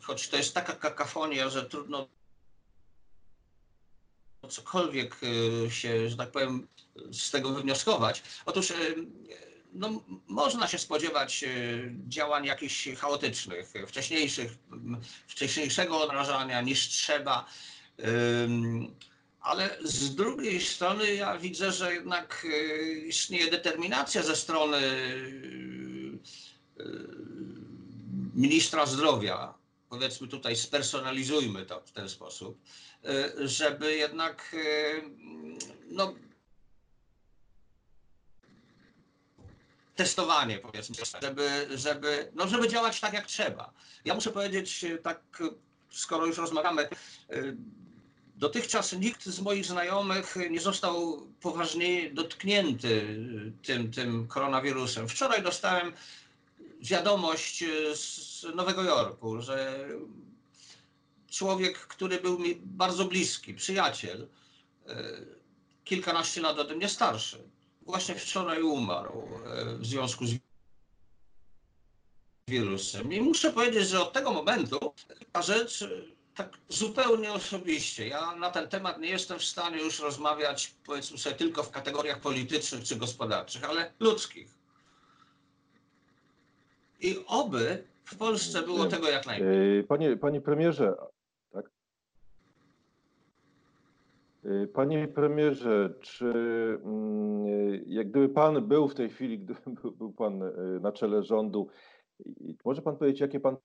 choć 0.00 0.28
to 0.28 0.36
jest 0.36 0.54
taka 0.54 0.72
kakafonia, 0.72 1.48
że 1.48 1.64
trudno 1.64 2.08
cokolwiek 4.48 5.16
się, 5.68 6.08
że 6.08 6.16
tak 6.16 6.30
powiem, 6.30 6.68
z 7.12 7.30
tego 7.30 7.50
wywnioskować. 7.50 8.22
Otóż 8.46 8.72
no, 9.72 10.02
można 10.28 10.68
się 10.68 10.78
spodziewać 10.78 11.44
y, 11.44 11.94
działań 12.08 12.44
jakichś 12.44 12.88
chaotycznych, 12.88 13.72
wcześniejszych, 13.86 14.52
wcześniejszego 15.26 16.00
odrażania 16.00 16.60
niż 16.60 16.88
trzeba. 16.88 17.46
Ale 19.40 19.78
z 19.84 20.14
drugiej 20.14 20.60
strony 20.60 21.14
ja 21.14 21.38
widzę, 21.38 21.72
że 21.72 21.94
jednak 21.94 22.46
istnieje 23.06 23.50
determinacja 23.50 24.22
ze 24.22 24.36
strony 24.36 24.78
ministra 28.34 28.86
zdrowia 28.86 29.54
powiedzmy 29.88 30.28
tutaj 30.28 30.56
spersonalizujmy 30.56 31.66
to 31.66 31.80
w 31.80 31.92
ten 31.92 32.08
sposób, 32.08 32.58
e, 33.04 33.48
żeby 33.48 33.96
jednak 33.96 34.54
e, 34.54 35.00
no, 35.90 36.14
testowanie 39.96 40.58
powiedzmy, 40.58 40.96
żeby, 41.22 41.68
żeby, 41.74 42.32
no, 42.34 42.48
żeby 42.48 42.68
działać 42.68 43.00
tak 43.00 43.12
jak 43.12 43.26
trzeba. 43.26 43.72
Ja 44.04 44.14
muszę 44.14 44.30
powiedzieć 44.30 44.84
e, 44.84 44.98
tak, 44.98 45.20
skoro 45.90 46.26
już 46.26 46.38
rozmawiamy, 46.38 46.88
dotychczas 48.36 48.92
nikt 48.92 49.26
z 49.26 49.40
moich 49.40 49.66
znajomych 49.66 50.36
nie 50.50 50.60
został 50.60 51.26
poważnie 51.40 52.10
dotknięty 52.10 53.18
tym, 53.62 53.92
tym 53.92 54.28
koronawirusem. 54.28 55.08
Wczoraj 55.08 55.42
dostałem 55.42 55.92
wiadomość 56.80 57.62
e, 57.62 57.96
z 57.96 58.46
Nowego 58.54 58.82
Jorku, 58.82 59.42
że 59.42 59.88
człowiek, 61.30 61.78
który 61.78 62.20
był 62.20 62.38
mi 62.38 62.54
bardzo 62.64 63.04
bliski, 63.04 63.54
przyjaciel, 63.54 64.28
e, 64.86 65.12
kilkanaście 65.84 66.40
lat 66.40 66.58
ode 66.58 66.74
mnie 66.74 66.88
starszy, 66.88 67.38
właśnie 67.86 68.14
wczoraj 68.14 68.62
umarł 68.62 69.22
e, 69.46 69.76
w 69.76 69.86
związku 69.86 70.26
z 70.26 70.34
wirusem. 72.48 73.12
I 73.12 73.20
muszę 73.20 73.52
powiedzieć, 73.52 73.88
że 73.88 74.00
od 74.00 74.12
tego 74.12 74.32
momentu 74.32 74.94
ta 75.32 75.42
rzecz 75.42 75.84
tak 76.34 76.58
zupełnie 76.68 77.32
osobiście. 77.32 78.08
Ja 78.08 78.36
na 78.36 78.50
ten 78.50 78.68
temat 78.68 79.00
nie 79.00 79.08
jestem 79.08 79.38
w 79.38 79.44
stanie 79.44 79.78
już 79.78 80.00
rozmawiać, 80.00 80.74
powiedzmy 80.86 81.18
sobie, 81.18 81.36
tylko 81.36 81.62
w 81.62 81.70
kategoriach 81.70 82.20
politycznych 82.20 82.84
czy 82.84 82.96
gospodarczych, 82.96 83.64
ale 83.64 83.92
ludzkich. 84.00 84.54
I 87.00 87.24
oby 87.26 87.84
w 88.04 88.16
Polsce 88.16 88.62
było 88.62 88.86
tego 88.86 89.08
jak 89.08 89.26
najmniej. 89.26 89.78
E, 89.78 89.82
panie, 89.82 90.16
panie 90.16 90.40
premierze, 90.40 90.94
tak? 91.52 91.66
E, 91.66 91.70
panie 94.72 95.08
premierze, 95.08 95.94
czy 96.00 96.32
mm, 96.84 97.46
jak 97.86 98.10
gdyby 98.10 98.28
pan 98.28 98.68
był 98.68 98.88
w 98.88 98.94
tej 98.94 99.08
chwili, 99.08 99.38
gdyby 99.38 99.60
był 99.98 100.12
pan 100.12 100.42
e, 100.42 100.52
na 100.80 100.92
czele 100.92 101.22
rządu, 101.22 101.68
może 102.64 102.82
pan 102.82 102.96
powiedzieć, 102.96 103.20
jakie 103.20 103.40
pan 103.40 103.56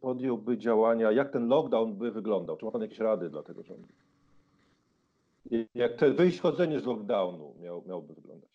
podjąłby 0.00 0.58
działania, 0.58 1.12
jak 1.12 1.32
ten 1.32 1.48
lockdown 1.48 1.96
by 1.96 2.10
wyglądał? 2.10 2.56
Czy 2.56 2.64
ma 2.64 2.70
pan 2.70 2.82
jakieś 2.82 2.98
rady 2.98 3.30
dla 3.30 3.42
tego 3.42 3.62
rządu? 3.62 3.88
Jak 5.74 5.96
to 5.96 6.14
wychodzenie 6.14 6.80
z 6.80 6.84
lockdownu 6.84 7.54
miał, 7.60 7.84
miałoby 7.86 8.14
wyglądać? 8.14 8.50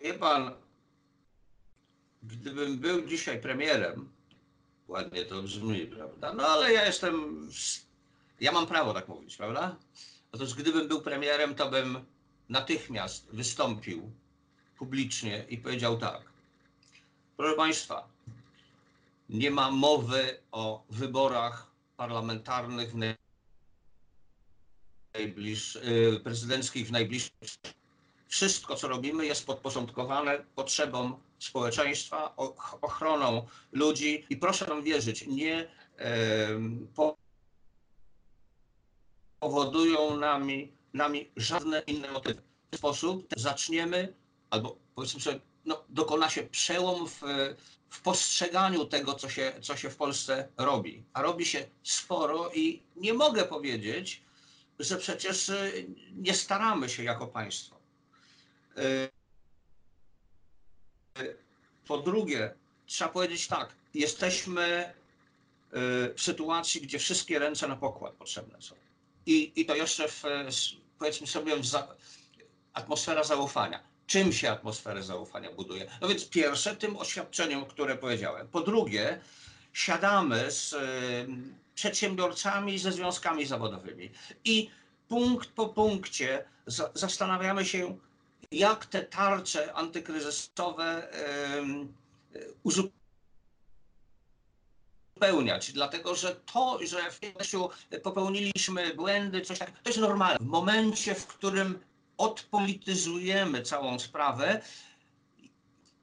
Wie 0.00 0.14
pan, 0.14 0.50
gdybym 2.22 2.78
był 2.78 3.06
dzisiaj 3.06 3.40
premierem, 3.40 4.08
ładnie 4.88 5.24
to 5.24 5.42
brzmi, 5.42 5.86
prawda? 5.86 6.34
No 6.34 6.42
ale 6.42 6.72
ja 6.72 6.86
jestem, 6.86 7.48
ja 8.42 8.52
mam 8.52 8.66
prawo 8.66 8.94
tak 8.94 9.08
mówić, 9.08 9.36
prawda? 9.36 9.76
Otóż 10.32 10.54
gdybym 10.54 10.88
był 10.88 11.02
premierem, 11.02 11.54
to 11.54 11.70
bym 11.70 12.04
natychmiast 12.48 13.28
wystąpił 13.30 14.12
publicznie 14.78 15.44
i 15.48 15.58
powiedział 15.58 15.98
tak. 15.98 16.22
Proszę 17.36 17.56
Państwa, 17.56 18.08
nie 19.28 19.50
ma 19.50 19.70
mowy 19.70 20.40
o 20.52 20.84
wyborach 20.90 21.70
parlamentarnych 21.96 22.92
w 22.92 23.14
najbliż, 25.14 25.76
y, 25.76 26.20
prezydenckich 26.24 26.88
w 26.88 26.92
najbliższym. 26.92 27.32
Wszystko, 28.28 28.76
co 28.76 28.88
robimy, 28.88 29.26
jest 29.26 29.46
podporządkowane 29.46 30.44
potrzebom 30.54 31.16
społeczeństwa, 31.38 32.36
ochroną 32.82 33.46
ludzi 33.72 34.26
i 34.30 34.36
proszę 34.36 34.66
nam 34.66 34.82
wierzyć, 34.82 35.26
nie 35.26 35.68
powodują 39.42 40.16
nami, 40.16 40.72
nami 40.94 41.30
żadne 41.36 41.82
inne 41.86 42.10
motywy. 42.10 42.40
W 42.40 42.70
ten 42.70 42.78
sposób 42.78 43.26
zaczniemy, 43.36 44.14
albo 44.50 44.76
powiedzmy 44.94 45.20
sobie, 45.20 45.40
no, 45.64 45.84
dokona 45.88 46.30
się 46.30 46.42
przełom 46.42 47.08
w, 47.08 47.20
w 47.88 48.00
postrzeganiu 48.00 48.84
tego, 48.84 49.14
co 49.14 49.28
się, 49.28 49.52
co 49.62 49.76
się 49.76 49.90
w 49.90 49.96
Polsce 49.96 50.48
robi. 50.56 51.04
A 51.12 51.22
robi 51.22 51.46
się 51.46 51.66
sporo 51.82 52.50
i 52.54 52.82
nie 52.96 53.14
mogę 53.14 53.44
powiedzieć, 53.44 54.22
że 54.78 54.96
przecież 54.96 55.48
y, 55.48 55.86
nie 56.16 56.34
staramy 56.34 56.88
się 56.88 57.02
jako 57.02 57.26
państwo. 57.26 57.76
Y, 58.78 59.08
po 61.86 61.98
drugie, 61.98 62.54
trzeba 62.86 63.10
powiedzieć 63.10 63.48
tak, 63.48 63.76
jesteśmy 63.94 64.94
y, 65.74 66.14
w 66.14 66.22
sytuacji, 66.22 66.80
gdzie 66.80 66.98
wszystkie 66.98 67.38
ręce 67.38 67.68
na 67.68 67.76
pokład 67.76 68.14
potrzebne 68.14 68.62
są. 68.62 68.81
I, 69.26 69.52
i 69.56 69.66
to 69.66 69.74
jeszcze 69.74 70.08
w, 70.08 70.22
powiedzmy 70.98 71.26
sobie, 71.26 71.56
w 71.56 71.66
za, 71.66 71.88
atmosfera 72.72 73.24
zaufania. 73.24 73.80
Czym 74.06 74.32
się 74.32 74.50
atmosferę 74.50 75.02
zaufania 75.02 75.52
buduje? 75.52 75.90
No 76.00 76.08
więc 76.08 76.28
pierwsze, 76.28 76.76
tym 76.76 76.96
oświadczeniem, 76.96 77.66
które 77.66 77.96
powiedziałem. 77.96 78.48
Po 78.48 78.60
drugie, 78.60 79.20
siadamy 79.72 80.50
z 80.50 80.72
y, 80.72 80.76
przedsiębiorcami, 81.74 82.78
ze 82.78 82.92
związkami 82.92 83.46
zawodowymi 83.46 84.10
i 84.44 84.70
punkt 85.08 85.48
po 85.48 85.68
punkcie 85.68 86.44
za, 86.66 86.90
zastanawiamy 86.94 87.64
się, 87.64 87.98
jak 88.52 88.86
te 88.86 89.02
tarcze 89.02 89.72
antykryzysowe 89.74 91.08
uzupełniać, 95.22 95.72
dlatego 95.72 96.14
że 96.14 96.36
to, 96.52 96.78
że 96.86 97.10
w 97.10 97.42
życiu 97.42 97.70
popełniliśmy 98.02 98.94
błędy, 98.94 99.40
coś 99.40 99.58
takiego, 99.58 99.78
to 99.82 99.90
jest 99.90 100.00
normalne. 100.00 100.38
W 100.38 100.46
momencie, 100.46 101.14
w 101.14 101.26
którym 101.26 101.78
odpolityzujemy 102.18 103.62
całą 103.62 103.98
sprawę, 103.98 104.62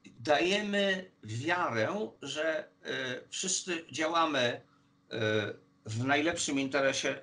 dajemy 0.06 1.10
wiarę, 1.22 2.10
że 2.22 2.68
wszyscy 3.30 3.84
działamy 3.92 4.60
w 5.86 6.04
najlepszym 6.04 6.60
interesie 6.60 7.20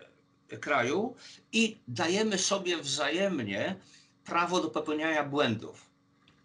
kraju 0.61 1.15
i 1.51 1.77
dajemy 1.87 2.37
sobie 2.37 2.77
wzajemnie 2.77 3.75
prawo 4.25 4.61
do 4.61 4.69
popełniania 4.69 5.23
błędów. 5.23 5.85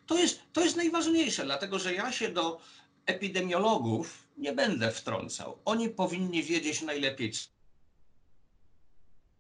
To 0.07 0.19
jest, 0.19 0.41
to 0.53 0.61
jest 0.61 0.77
najważniejsze, 0.77 1.45
dlatego 1.45 1.79
że 1.79 1.95
ja 1.95 2.13
się 2.13 2.29
do 2.29 2.61
epidemiologów 3.07 4.22
nie 4.37 4.53
będę 4.53 4.91
wtrącał. 4.91 5.59
Oni 5.65 5.89
powinni 5.89 6.43
wiedzieć 6.43 6.83
najlepiej, 6.83 7.33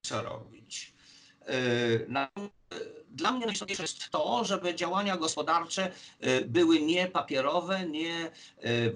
co 0.02 0.22
robić. 0.22 0.92
Dla 3.10 3.32
mnie 3.32 3.46
najważniejsze 3.46 3.82
jest 3.82 4.10
to, 4.10 4.44
żeby 4.44 4.74
działania 4.74 5.16
gospodarcze 5.16 5.92
były 6.46 6.80
nie 6.80 7.06
papierowe, 7.06 7.86
nie 7.86 8.30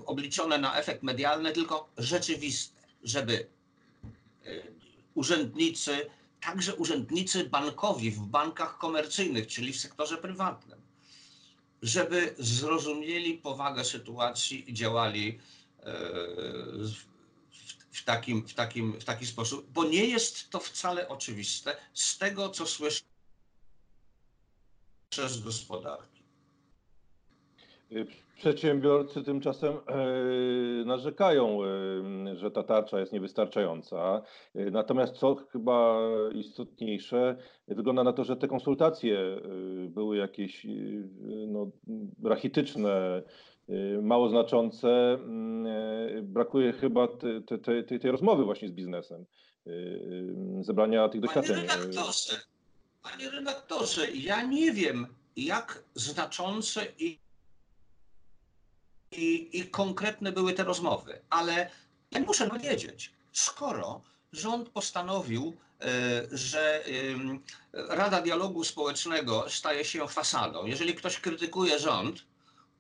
obliczone 0.06 0.58
na 0.58 0.78
efekt 0.78 1.02
medialny, 1.02 1.52
tylko 1.52 1.88
rzeczywiste, 1.98 2.76
żeby 3.02 3.46
urzędnicy, 5.14 6.06
także 6.40 6.74
urzędnicy 6.74 7.44
bankowi 7.44 8.10
w 8.10 8.20
bankach 8.20 8.78
komercyjnych, 8.78 9.46
czyli 9.46 9.72
w 9.72 9.80
sektorze 9.80 10.16
prywatnym, 10.16 10.80
żeby 11.82 12.34
zrozumieli 12.38 13.34
powagę 13.34 13.84
sytuacji 13.84 14.70
i 14.70 14.74
działali 14.74 15.40
w 17.92 18.04
takim, 18.04 18.48
w, 18.48 18.54
takim, 18.54 19.00
w 19.00 19.04
taki 19.04 19.26
sposób, 19.26 19.70
bo 19.72 19.84
nie 19.84 20.04
jest 20.04 20.50
to 20.50 20.60
wcale 20.60 21.08
oczywiste 21.08 21.76
z 21.94 22.18
tego, 22.18 22.48
co 22.48 22.66
słyszę 22.66 23.02
z 25.14 25.40
gospodarki. 25.40 26.16
Przedsiębiorcy 28.36 29.22
tymczasem 29.22 29.74
e, 29.74 30.04
narzekają, 30.84 31.58
e, 31.64 32.36
że 32.36 32.50
ta 32.50 32.62
tarcza 32.62 33.00
jest 33.00 33.12
niewystarczająca. 33.12 34.22
E, 34.54 34.70
natomiast 34.70 35.14
co 35.14 35.34
chyba 35.34 36.00
istotniejsze, 36.34 37.36
wygląda 37.68 38.04
na 38.04 38.12
to, 38.12 38.24
że 38.24 38.36
te 38.36 38.48
konsultacje 38.48 39.18
były 39.88 40.16
jakieś 40.16 40.66
no, 41.48 41.70
rachityczne, 42.24 43.22
mało 44.02 44.28
znaczące. 44.28 44.88
Mm, 45.14 46.26
brakuje 46.26 46.72
chyba 46.72 47.08
te, 47.08 47.42
te, 47.42 47.58
te, 47.58 47.98
tej 47.98 48.10
rozmowy 48.10 48.44
właśnie 48.44 48.68
z 48.68 48.72
biznesem, 48.72 49.26
zebrania 50.60 51.08
tych 51.08 51.20
doświadczeń. 51.20 51.56
Panie 51.56 51.68
redaktorze, 51.68 52.40
panie 53.02 53.30
redaktorze, 53.30 54.10
ja 54.10 54.42
nie 54.42 54.72
wiem, 54.72 55.06
jak 55.36 55.84
znaczące 55.94 56.86
i 56.98 57.18
i, 59.12 59.58
i 59.58 59.70
konkretne 59.70 60.32
były 60.32 60.52
te 60.52 60.64
rozmowy. 60.64 61.20
Ale 61.30 61.70
ja 62.10 62.20
muszę 62.20 62.48
powiedzieć, 62.50 63.12
skoro 63.32 64.02
rząd 64.32 64.68
postanowił, 64.68 65.56
że 66.32 66.84
Rada 67.72 68.22
Dialogu 68.22 68.64
Społecznego 68.64 69.44
staje 69.48 69.84
się 69.84 70.08
fasadą, 70.08 70.66
jeżeli 70.66 70.94
ktoś 70.94 71.20
krytykuje 71.20 71.78
rząd, 71.78 72.24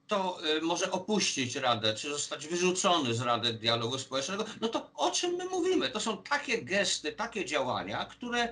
to 0.06 0.38
e, 0.56 0.60
może 0.60 0.90
opuścić 0.90 1.56
Radę, 1.56 1.94
czy 1.94 2.08
zostać 2.08 2.46
wyrzucony 2.46 3.14
z 3.14 3.20
Rady 3.20 3.52
Dialogu 3.52 3.98
Społecznego, 3.98 4.44
no 4.60 4.68
to 4.68 4.90
o 4.94 5.10
czym 5.10 5.34
my 5.34 5.44
mówimy? 5.44 5.90
To 5.90 6.00
są 6.00 6.22
takie 6.22 6.62
gesty, 6.62 7.12
takie 7.12 7.44
działania, 7.44 8.04
które 8.04 8.42
e, 8.42 8.50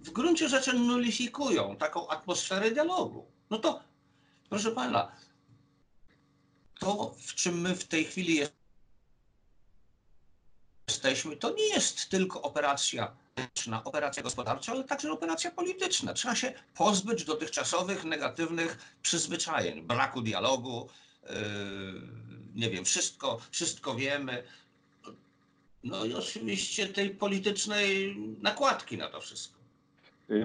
w 0.00 0.10
gruncie 0.10 0.48
rzeczy 0.48 0.72
nulifikują 0.72 1.76
taką 1.76 2.08
atmosferę 2.08 2.70
dialogu. 2.70 3.26
No 3.50 3.58
to, 3.58 3.80
proszę 4.48 4.70
pana, 4.70 5.12
to, 6.80 7.14
w 7.18 7.34
czym 7.34 7.60
my 7.60 7.76
w 7.76 7.84
tej 7.84 8.04
chwili 8.04 8.34
jesteśmy, 8.36 8.61
to 11.36 11.54
nie 11.54 11.68
jest 11.68 12.08
tylko 12.08 12.42
operacja 12.42 13.16
operacja 13.84 14.22
gospodarcza, 14.22 14.72
ale 14.72 14.84
także 14.84 15.12
operacja 15.12 15.50
polityczna. 15.50 16.14
Trzeba 16.14 16.34
się 16.34 16.52
pozbyć 16.74 17.24
dotychczasowych 17.24 18.04
negatywnych 18.04 18.96
przyzwyczajeń, 19.02 19.82
braku 19.82 20.22
dialogu, 20.22 20.88
yy, 21.22 21.30
nie 22.54 22.70
wiem, 22.70 22.84
wszystko, 22.84 23.40
wszystko 23.50 23.94
wiemy. 23.94 24.42
No 25.84 26.04
i 26.04 26.14
oczywiście 26.14 26.88
tej 26.88 27.10
politycznej 27.10 28.16
nakładki 28.40 28.98
na 28.98 29.08
to 29.08 29.20
wszystko. 29.20 29.61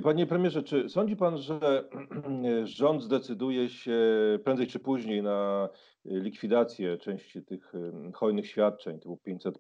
Panie 0.03 0.27
premierze, 0.27 0.63
czy 0.63 0.89
sądzi 0.89 1.15
pan, 1.15 1.37
że 1.37 1.89
rząd 2.63 3.03
zdecyduje 3.03 3.69
się 3.69 3.99
prędzej 4.43 4.67
czy 4.67 4.79
później 4.79 5.23
na 5.23 5.69
likwidację 6.05 6.97
części 6.97 7.43
tych 7.43 7.73
hojnych 8.13 8.47
świadczeń 8.47 8.99
typu 8.99 9.17
500, 9.17 9.55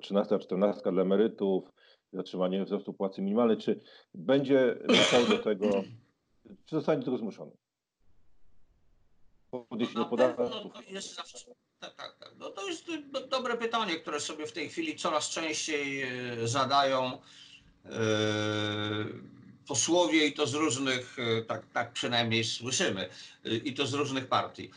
13, 0.00 0.38
14 0.38 0.92
dla 0.92 1.02
emerytów, 1.02 1.72
zatrzymanie 2.12 2.64
wzrostu 2.64 2.92
płacy 2.92 3.22
minimalnej? 3.22 3.56
Czy 3.56 3.80
będzie 4.14 4.78
musiał 4.88 5.26
do 5.26 5.38
tego, 5.38 5.66
czy 6.66 6.76
zostanie 6.76 6.98
do 6.98 7.04
tego 7.04 7.18
zmuszony? 7.18 7.52
Podniesienie 9.68 10.04
podatków. 10.04 10.50
Tak, 11.78 11.94
tak, 11.94 12.16
tak. 12.18 12.34
No 12.38 12.50
to 12.50 12.68
jest 12.68 12.84
dobre 13.30 13.56
pytanie, 13.56 13.96
które 13.96 14.20
sobie 14.20 14.46
w 14.46 14.52
tej 14.52 14.68
chwili 14.68 14.96
coraz 14.96 15.30
częściej 15.30 16.04
zadają 16.44 17.18
posłowie 19.66 20.26
i 20.26 20.32
to 20.32 20.46
z 20.46 20.54
różnych, 20.54 21.16
e, 21.18 21.42
tak, 21.42 21.62
tak 21.72 21.92
przynajmniej 21.92 22.44
słyszymy, 22.44 23.08
e, 23.44 23.56
i 23.56 23.74
to 23.74 23.86
z 23.86 23.94
różnych 23.94 24.26
partii. 24.26 24.70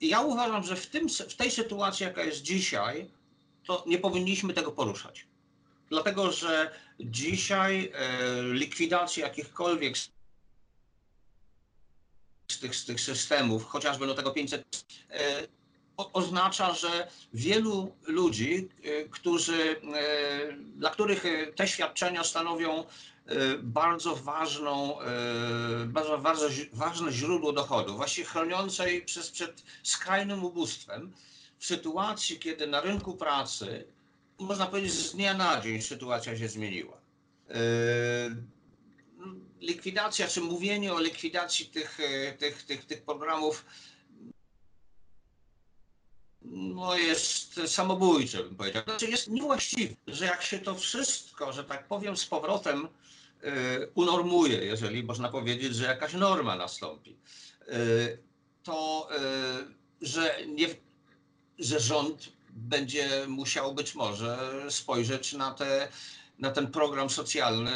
I 0.00 0.08
ja 0.08 0.20
uważam, 0.20 0.64
że 0.64 0.76
w, 0.76 0.86
tym, 0.86 1.08
w 1.08 1.34
tej 1.34 1.50
sytuacji, 1.50 2.04
jaka 2.04 2.24
jest 2.24 2.42
dzisiaj, 2.42 3.10
to 3.66 3.84
nie 3.86 3.98
powinniśmy 3.98 4.54
tego 4.54 4.72
poruszać. 4.72 5.26
Dlatego, 5.88 6.32
że 6.32 6.70
dzisiaj 7.00 7.92
e, 7.94 8.42
likwidacja 8.42 9.26
jakichkolwiek 9.26 9.98
z 9.98 10.10
tych, 12.60 12.76
z 12.76 12.84
tych 12.84 13.00
systemów, 13.00 13.64
chociażby 13.64 14.06
do 14.06 14.14
tego 14.14 14.30
500, 14.30 14.62
e, 15.10 15.46
oznacza, 15.96 16.74
że 16.74 17.08
wielu 17.34 17.92
ludzi, 18.06 18.68
e, 18.82 19.04
którzy, 19.04 19.80
e, 19.94 20.52
dla 20.52 20.90
których 20.90 21.26
e, 21.26 21.46
te 21.46 21.68
świadczenia 21.68 22.24
stanowią 22.24 22.84
bardzo 23.62 24.16
ważną, 24.16 24.96
bardzo, 25.86 26.18
bardzo 26.18 26.48
ważne 26.72 27.12
źródło 27.12 27.52
dochodu, 27.52 27.96
właściwie 27.96 28.26
chroniące 28.26 28.94
ich 28.94 29.04
przez, 29.04 29.30
przed 29.30 29.62
skrajnym 29.82 30.44
ubóstwem, 30.44 31.12
w 31.58 31.66
sytuacji, 31.66 32.38
kiedy 32.38 32.66
na 32.66 32.80
rynku 32.80 33.16
pracy, 33.16 33.84
można 34.38 34.66
powiedzieć, 34.66 34.92
z 34.92 35.12
dnia 35.12 35.34
na 35.34 35.60
dzień 35.60 35.82
sytuacja 35.82 36.38
się 36.38 36.48
zmieniła. 36.48 36.96
Likwidacja, 39.60 40.28
czy 40.28 40.40
mówienie 40.40 40.94
o 40.94 41.00
likwidacji 41.00 41.66
tych, 41.66 41.98
tych, 42.38 42.62
tych, 42.62 42.84
tych 42.84 43.02
programów 43.02 43.64
no 46.82 46.96
jest 46.96 47.60
samobójcze, 47.66 48.44
bym 48.44 48.56
powiedział. 48.56 48.82
Znaczy 48.84 49.10
jest 49.10 49.28
niewłaściwe, 49.28 49.94
że 50.06 50.24
jak 50.24 50.42
się 50.42 50.58
to 50.58 50.74
wszystko, 50.74 51.52
że 51.52 51.64
tak 51.64 51.86
powiem, 51.86 52.16
z 52.16 52.26
powrotem 52.26 52.88
y, 53.44 53.90
unormuje, 53.94 54.64
jeżeli 54.64 55.04
można 55.04 55.28
powiedzieć, 55.28 55.76
że 55.76 55.84
jakaś 55.84 56.14
norma 56.14 56.56
nastąpi, 56.56 57.16
y, 57.68 58.18
to 58.62 59.08
y, 60.00 60.06
że, 60.06 60.46
nie, 60.46 60.68
że 61.58 61.80
rząd 61.80 62.28
będzie 62.50 63.26
musiał 63.28 63.74
być 63.74 63.94
może 63.94 64.38
spojrzeć 64.68 65.32
na, 65.32 65.54
te, 65.54 65.88
na 66.38 66.50
ten 66.50 66.66
program 66.66 67.10
socjalny 67.10 67.72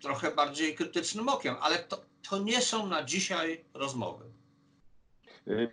trochę 0.00 0.30
bardziej 0.30 0.74
krytycznym 0.74 1.28
okiem, 1.28 1.56
ale 1.60 1.78
to, 1.78 2.04
to 2.30 2.38
nie 2.38 2.62
są 2.62 2.86
na 2.86 3.04
dzisiaj 3.04 3.64
rozmowy. 3.74 4.37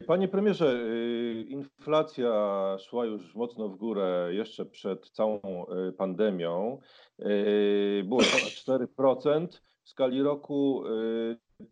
Panie 0.07 0.27
premierze, 0.27 0.73
y, 0.73 1.45
inflacja 1.47 2.31
szła 2.79 3.05
już 3.05 3.35
mocno 3.35 3.69
w 3.69 3.75
górę 3.75 4.29
jeszcze 4.31 4.65
przed 4.65 5.09
całą 5.09 5.39
y, 5.89 5.91
pandemią. 5.91 6.79
Y, 7.19 8.03
było 8.05 8.21
ponad 8.21 8.53
4% 8.99 9.47
w 9.83 9.89
skali 9.89 10.23
roku. 10.23 10.83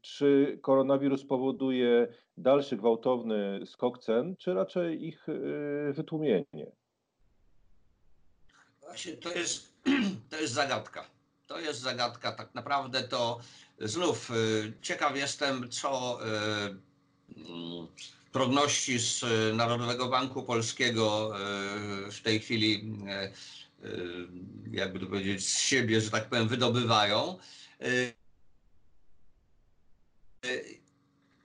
Czy 0.01 0.59
koronawirus 0.61 1.25
powoduje 1.25 2.07
dalszy 2.37 2.77
gwałtowny 2.77 3.59
skok 3.65 3.99
cen, 3.99 4.35
czy 4.35 4.53
raczej 4.53 5.07
ich 5.07 5.27
wytłumienie? 5.93 6.71
Właśnie 8.81 9.13
to 9.13 9.33
jest, 9.33 9.73
to 10.29 10.37
jest 10.37 10.53
zagadka. 10.53 11.05
To 11.47 11.59
jest 11.59 11.79
zagadka. 11.79 12.31
Tak 12.31 12.55
naprawdę 12.55 13.03
to 13.03 13.39
znów 13.79 14.31
ciekaw 14.81 15.17
jestem, 15.17 15.69
co 15.69 16.19
progności 18.33 18.99
z 18.99 19.23
e, 19.23 19.53
Narodowego 19.53 20.07
Banku 20.07 20.43
Polskiego 20.43 21.33
e, 21.35 22.11
w 22.11 22.21
tej 22.21 22.39
chwili, 22.39 22.95
e, 23.07 23.31
jakby 24.71 24.99
to 24.99 25.05
powiedzieć, 25.05 25.47
z 25.47 25.59
siebie, 25.59 26.01
że 26.01 26.11
tak 26.11 26.29
powiem, 26.29 26.47
wydobywają. 26.47 27.37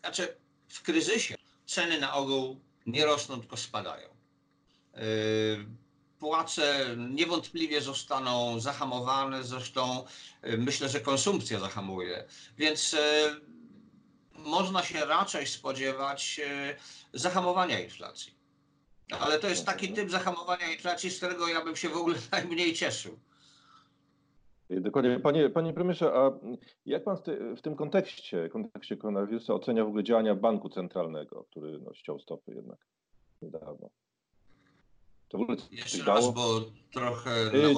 Znaczy, 0.01 0.37
w 0.69 0.83
kryzysie 0.83 1.35
ceny 1.67 2.01
na 2.01 2.15
ogół 2.15 2.61
nie 2.87 3.07
rosną, 3.07 3.41
tylko 3.41 3.57
spadają. 3.57 4.09
Płace 6.19 6.97
niewątpliwie 7.11 7.81
zostaną 7.81 8.61
zahamowane, 8.61 9.45
zresztą 9.45 10.05
myślę, 10.43 10.89
że 10.89 11.01
konsumpcja 11.01 11.61
zahamuje, 11.61 12.25
więc 12.59 12.97
można 14.45 14.83
się 14.83 15.05
raczej 15.05 15.47
spodziewać 15.47 16.41
zahamowania 17.13 17.81
inflacji. 17.81 18.39
Ale 19.21 19.39
to 19.39 19.49
jest 19.49 19.67
taki 19.67 19.93
typ 19.93 20.11
zahamowania 20.11 20.73
inflacji, 20.73 21.11
z 21.11 21.17
którego 21.17 21.49
ja 21.49 21.65
bym 21.65 21.77
się 21.77 21.89
w 21.89 21.97
ogóle 21.97 22.19
najmniej 22.33 22.75
cieszył. 22.75 23.19
Dokładnie. 24.71 25.21
Panie, 25.21 25.51
panie 25.51 25.73
premierze, 25.73 26.13
a 26.15 26.31
jak 26.87 27.05
pan 27.05 27.17
w, 27.17 27.23
ty, 27.23 27.57
w 27.57 27.63
tym 27.63 27.77
kontekście, 27.77 28.49
kontekście 28.49 28.97
koronawirusa 28.97 29.55
ocenia 29.55 29.85
w 29.85 29.89
ogóle 29.89 30.05
działania 30.05 30.35
banku 30.35 30.69
centralnego, 30.69 31.45
który 31.51 31.79
no, 31.79 31.95
ściął 31.95 32.19
stopy 32.19 32.55
jednak 32.55 32.79
niedawno? 33.43 33.91
To 35.29 35.39
w 35.39 35.41
ogóle 35.41 35.57
Jeszcze 35.71 35.99
raz, 36.05 36.21
dało? 36.21 36.33
bo 36.33 36.61
trochę 36.93 37.31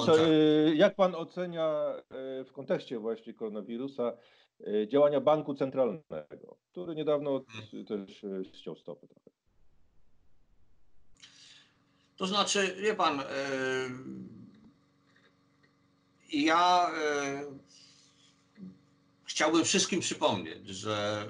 Co, 0.05 0.27
y, 0.27 0.73
Jak 0.75 0.95
pan 0.95 1.15
ocenia 1.15 1.93
w 2.45 2.51
kontekście 2.51 2.99
właśnie 2.99 3.33
koronawirusa 3.33 4.13
działania 4.87 5.21
banku 5.21 5.55
centralnego, 5.55 6.57
który 6.71 6.95
niedawno 6.95 7.45
też 7.87 8.25
ściął 8.53 8.75
stopy 8.75 9.07
trochę? 9.07 9.29
To 12.17 12.27
znaczy, 12.27 12.75
wie 12.81 12.95
pan, 12.95 13.21
ja 16.33 16.91
e, 16.97 17.43
chciałbym 19.23 19.65
wszystkim 19.65 19.99
przypomnieć, 19.99 20.67
że 20.67 21.29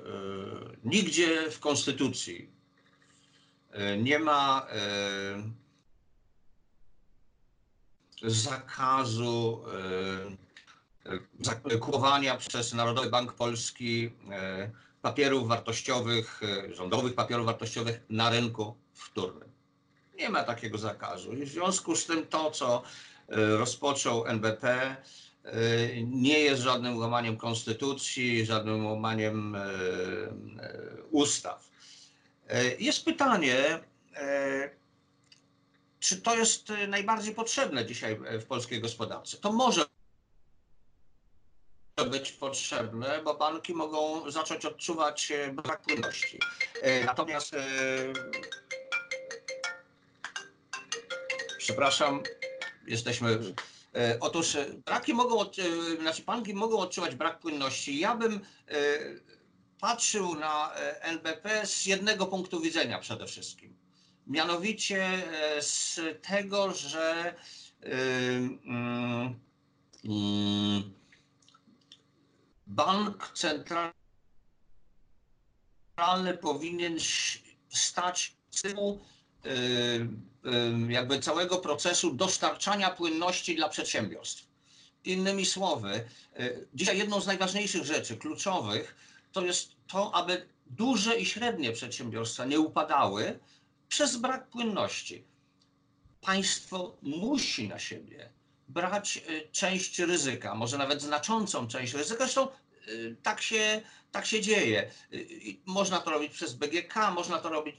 nigdzie 0.84 1.52
w 1.52 1.60
Konstytucji 1.60 2.50
nie 3.98 4.20
ma 4.20 4.68
zakazu 8.24 9.64
kupowania 11.80 12.38
przez 12.38 12.74
Narodowy 12.74 13.10
Bank 13.10 13.34
Polski 13.34 14.12
papierów 15.02 15.48
wartościowych, 15.48 16.42
rządowych 16.72 17.16
papierów 17.16 17.46
wartościowych 17.46 18.02
na 18.10 18.30
rynku 18.30 18.76
wtórnym. 18.94 19.50
Nie 20.18 20.30
ma 20.30 20.44
takiego 20.44 20.78
zakazu. 20.78 21.34
I 21.34 21.46
w 21.46 21.50
związku 21.50 21.96
z 21.96 22.06
tym 22.06 22.28
to, 22.28 22.52
co 22.52 22.84
E, 23.32 23.58
rozpoczął 23.58 24.26
NBP, 24.26 24.68
e, 24.70 24.96
nie 26.04 26.40
jest 26.40 26.62
żadnym 26.62 26.98
łamaniem 26.98 27.38
konstytucji, 27.38 28.46
żadnym 28.46 28.86
łamaniem 28.86 29.56
e, 29.56 29.62
ustaw. 31.12 31.72
Jest 32.80 33.06
pytanie, 33.06 33.80
czy 36.00 36.22
to 36.22 36.36
jest 36.36 36.74
najbardziej 36.88 37.36
potrzebne 37.36 37.86
dzisiaj 37.86 38.20
w 38.40 38.46
polskiej 38.46 38.82
gospodarce? 38.82 39.38
To 39.38 39.52
może 39.52 39.86
być 42.06 42.32
potrzebne, 42.32 43.22
bo 43.24 43.34
banki 43.34 43.74
mogą 43.74 44.32
zacząć 44.32 44.66
odczuwać 44.66 45.32
brak 45.54 45.82
płynności. 45.82 46.40
Natomiast 47.06 47.56
przepraszam, 51.58 52.24
jesteśmy. 52.88 53.40
E, 53.96 54.18
otóż 54.20 54.56
e, 54.56 54.66
braki 54.86 55.14
mogą, 55.14 55.42
e, 55.42 55.48
znaczy 56.02 56.24
banki 56.24 56.54
mogą 56.54 56.80
odczuwać 56.80 57.16
brak 57.16 57.40
płynności. 57.40 58.00
Ja 58.00 58.16
bym 58.16 58.40
patrzył 59.80 60.36
na 60.36 60.74
NBP 61.02 61.66
z 61.68 61.86
jednego 61.86 62.26
punktu 62.26 62.62
widzenia 62.62 63.00
przede 63.00 63.28
wszystkim. 63.28 63.78
Mianowicie 64.28 65.24
z 65.62 66.00
tego, 66.22 66.74
że 66.74 67.36
mm, 67.82 68.60
mm, 70.06 70.94
bank 72.72 73.32
centralny 73.34 73.94
powinien 76.42 76.98
stać 77.70 78.36
tyłu 78.62 79.00
jakby 80.88 81.20
całego 81.20 81.58
procesu 81.58 82.14
dostarczania 82.14 82.90
płynności 82.90 83.56
dla 83.56 83.70
przedsiębiorstw. 83.70 84.48
Innymi 85.06 85.46
słowy, 85.46 86.06
y, 86.40 86.68
dzisiaj 86.74 86.98
jedną 86.98 87.22
z 87.22 87.28
najważniejszych 87.28 87.86
rzeczy, 87.86 88.18
kluczowych, 88.18 88.96
to 89.32 89.46
jest 89.46 89.72
to, 89.88 90.16
aby 90.16 90.48
duże 90.66 91.18
i 91.18 91.26
średnie 91.26 91.72
przedsiębiorstwa 91.72 92.46
nie 92.46 92.60
upadały 92.60 93.40
przez 93.90 94.18
brak 94.18 94.50
płynności. 94.50 95.24
Państwo 96.22 96.98
musi 97.02 97.68
na 97.68 97.80
siebie 97.80 98.30
brać 98.74 99.18
y, 99.18 99.50
część 99.52 100.00
ryzyka, 100.00 100.56
może 100.56 100.78
nawet 100.78 101.02
znaczącą 101.02 101.68
część 101.68 101.94
ryzyka. 101.94 102.24
Zresztą 102.24 102.48
y, 102.88 103.16
tak 103.24 103.42
się, 103.42 103.82
tak 104.12 104.26
się 104.26 104.42
dzieje. 104.42 104.92
Można 105.66 106.00
to 106.00 106.12
robić 106.12 106.34
przez 106.34 106.54
BGK, 106.54 107.12
można 107.12 107.38
to 107.38 107.50
robić 107.50 107.76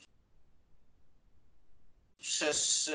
przez, 2.18 2.90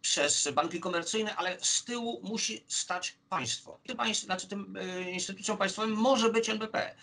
przez 0.00 0.48
banki 0.50 0.80
komercyjne, 0.80 1.36
ale 1.36 1.58
z 1.60 1.84
tyłu 1.84 2.20
musi 2.22 2.64
stać 2.68 3.16
państwo. 3.28 3.80
Tym, 3.86 3.96
państw, 3.96 4.24
znaczy 4.24 4.48
tym 4.48 4.78
instytucją 5.12 5.56
państwowym 5.56 5.92
może 5.92 6.32
być 6.32 6.48
NBP. 6.48 6.94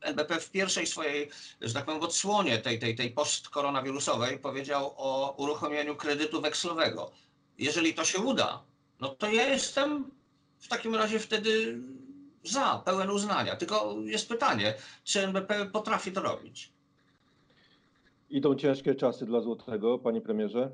NBP 0.00 0.40
w 0.40 0.50
pierwszej 0.50 0.86
swojej, 0.86 1.30
że 1.60 1.74
tak 1.74 1.84
powiem, 1.84 2.02
odsłonie 2.02 2.58
tej, 2.58 2.78
tej, 2.78 2.96
tej 2.96 3.10
postkoronawirusowej 3.10 4.38
powiedział 4.38 4.94
o 4.96 5.34
uruchomieniu 5.36 5.96
kredytu 5.96 6.40
wekslowego. 6.40 7.12
Jeżeli 7.58 7.94
to 7.94 8.04
się 8.04 8.18
uda, 8.18 8.62
no 9.00 9.08
to 9.08 9.30
ja 9.30 9.48
jestem 9.48 10.10
w 10.58 10.68
takim 10.68 10.94
razie 10.94 11.18
wtedy 11.18 11.78
za, 12.44 12.82
pełen 12.84 13.10
uznania. 13.10 13.56
Tylko 13.56 13.96
jest 14.04 14.28
pytanie, 14.28 14.74
czy 15.04 15.22
NBP 15.22 15.66
potrafi 15.66 16.12
to 16.12 16.22
robić? 16.22 16.72
Idą 18.30 18.54
ciężkie 18.54 18.94
czasy 18.94 19.26
dla 19.26 19.40
złotego, 19.40 19.98
panie 19.98 20.20
premierze? 20.20 20.70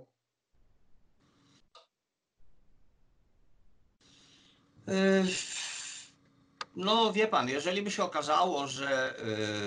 Y, 4.88 5.24
no 6.76 7.12
wie 7.12 7.26
pan, 7.26 7.48
jeżeli 7.48 7.82
by 7.82 7.90
się 7.90 8.04
okazało, 8.04 8.66
że 8.66 9.14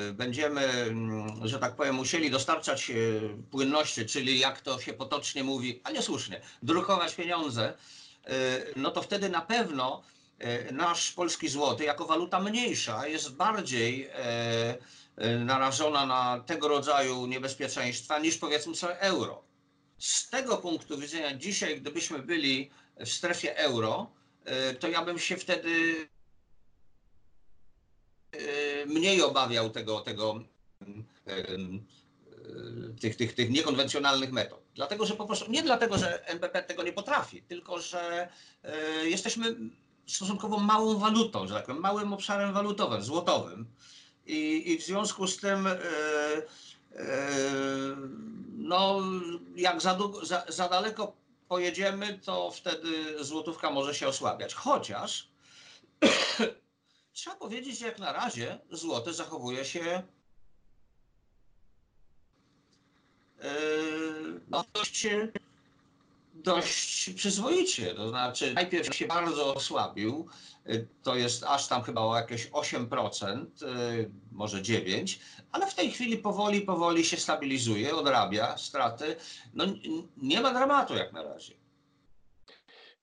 y, 0.10 0.14
będziemy, 0.14 0.62
mm, 0.62 1.48
że 1.48 1.60
tak 1.60 1.76
powiem, 1.76 1.96
musieli 1.96 2.32
dostarczać 2.32 2.90
y, 2.90 3.22
płynności, 3.52 4.06
czyli 4.06 4.40
jak 4.40 4.62
to 4.62 4.80
się 4.80 4.94
potocznie 4.94 5.44
mówi, 5.44 5.82
a 5.84 5.92
niesłusznie, 5.92 6.42
drukować 6.64 7.16
pieniądze, 7.16 7.74
no 8.76 8.92
to 8.92 9.02
wtedy 9.02 9.30
na 9.30 9.42
pewno 9.42 10.04
nasz 10.72 11.12
polski 11.12 11.50
złoty 11.50 11.84
jako 11.84 12.06
waluta 12.06 12.40
mniejsza 12.40 13.08
jest 13.08 13.36
bardziej 13.36 14.10
Y, 15.26 15.40
narażona 15.40 16.06
na 16.06 16.44
tego 16.46 16.68
rodzaju 16.68 17.26
niebezpieczeństwa 17.26 18.20
niż 18.20 18.38
powiedzmy 18.38 18.76
sobie 18.76 19.00
euro. 19.00 19.44
Z 20.00 20.30
tego 20.30 20.58
punktu 20.58 20.98
widzenia 20.98 21.38
dzisiaj, 21.38 21.82
gdybyśmy 21.82 22.20
byli 22.20 22.70
w 23.00 23.10
strefie 23.10 23.58
euro, 23.58 24.12
to 24.80 24.88
ja 24.88 25.06
bym 25.06 25.20
się 25.20 25.38
wtedy 25.38 25.96
mniej 28.86 29.22
obawiał 29.22 29.70
tego, 29.70 30.00
tego 30.00 30.40
tych, 33.02 33.16
tych, 33.16 33.36
tych 33.36 33.50
niekonwencjonalnych 33.50 34.32
metod. 34.32 34.62
Dlatego, 34.76 35.06
że 35.06 35.16
po 35.16 35.26
prostu, 35.26 35.52
nie 35.52 35.64
dlatego, 35.64 35.98
że 35.98 36.28
NBP 36.28 36.64
tego 36.64 36.84
nie 36.84 36.94
potrafi, 36.94 37.42
tylko 37.42 37.82
że 37.82 38.30
jesteśmy 39.04 39.56
stosunkowo 40.08 40.60
małą 40.60 40.98
walutą, 40.98 41.48
że 41.48 41.54
tak 41.54 41.66
powiem, 41.66 41.82
małym 41.82 42.14
obszarem 42.14 42.54
walutowym, 42.54 43.04
złotowym 43.04 43.68
i, 44.26 44.72
i 44.72 44.78
w 44.78 44.86
związku 44.86 45.28
z 45.28 45.38
tym 45.38 45.68
e, 45.68 45.72
e, 45.72 45.78
no, 48.58 49.02
jak 49.56 49.82
za, 49.82 49.98
za, 50.24 50.46
za 50.48 50.70
daleko 50.70 51.14
pojedziemy, 51.48 52.20
to 52.20 52.52
wtedy 52.52 53.24
złotówka 53.24 53.72
może 53.72 53.96
się 53.96 54.08
osłabiać. 54.08 54.54
Chociaż 54.54 55.30
trzeba 57.14 57.36
powiedzieć, 57.36 57.80
że 57.80 57.86
jak 57.86 58.00
na 58.00 58.14
razie 58.14 58.60
złote 58.72 59.14
zachowuje 59.14 59.66
się 59.66 59.82
e, 59.82 60.04
no, 64.50 64.64
dość, 64.74 65.08
dość 66.34 67.10
przyzwoicie. 67.10 67.96
To 67.96 68.10
znaczy, 68.10 68.54
najpierw 68.54 68.96
się 68.96 69.08
bardzo 69.08 69.56
osłabił, 69.56 70.28
y, 70.70 70.88
to 71.04 71.16
jest 71.16 71.44
aż 71.44 71.68
tam 71.68 71.82
chyba 71.82 72.02
o 72.02 72.16
jakieś 72.16 72.50
8%, 72.52 73.46
y, 73.64 74.12
może 74.32 74.62
9%, 74.62 75.20
ale 75.52 75.68
w 75.68 75.76
tej 75.76 75.92
chwili 75.92 76.18
powoli, 76.18 76.62
powoli 76.62 77.06
się 77.06 77.18
stabilizuje, 77.18 77.96
odrabia 77.96 78.58
straty. 78.58 79.16
No, 79.54 79.66
nie 80.18 80.42
ma 80.42 80.54
dramatu 80.54 80.96
jak 80.96 81.14
na 81.14 81.24
razie. 81.24 81.54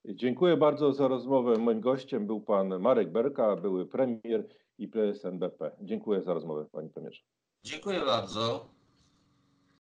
Dziękuję 0.04 0.56
bardzo 0.56 0.92
za 0.92 1.08
rozmowę. 1.08 1.58
Moim 1.58 1.80
gościem 1.80 2.26
był 2.26 2.40
pan 2.40 2.80
Marek 2.80 3.12
Berka, 3.12 3.56
były 3.56 3.86
premier 3.86 4.48
i 4.78 4.88
prezes 4.88 5.24
NBP. 5.24 5.70
Dziękuję 5.80 6.22
za 6.22 6.34
rozmowę, 6.34 6.66
panie 6.72 6.88
premierze. 6.88 7.22
Dziękuję 7.64 8.00
bardzo. 8.00 8.73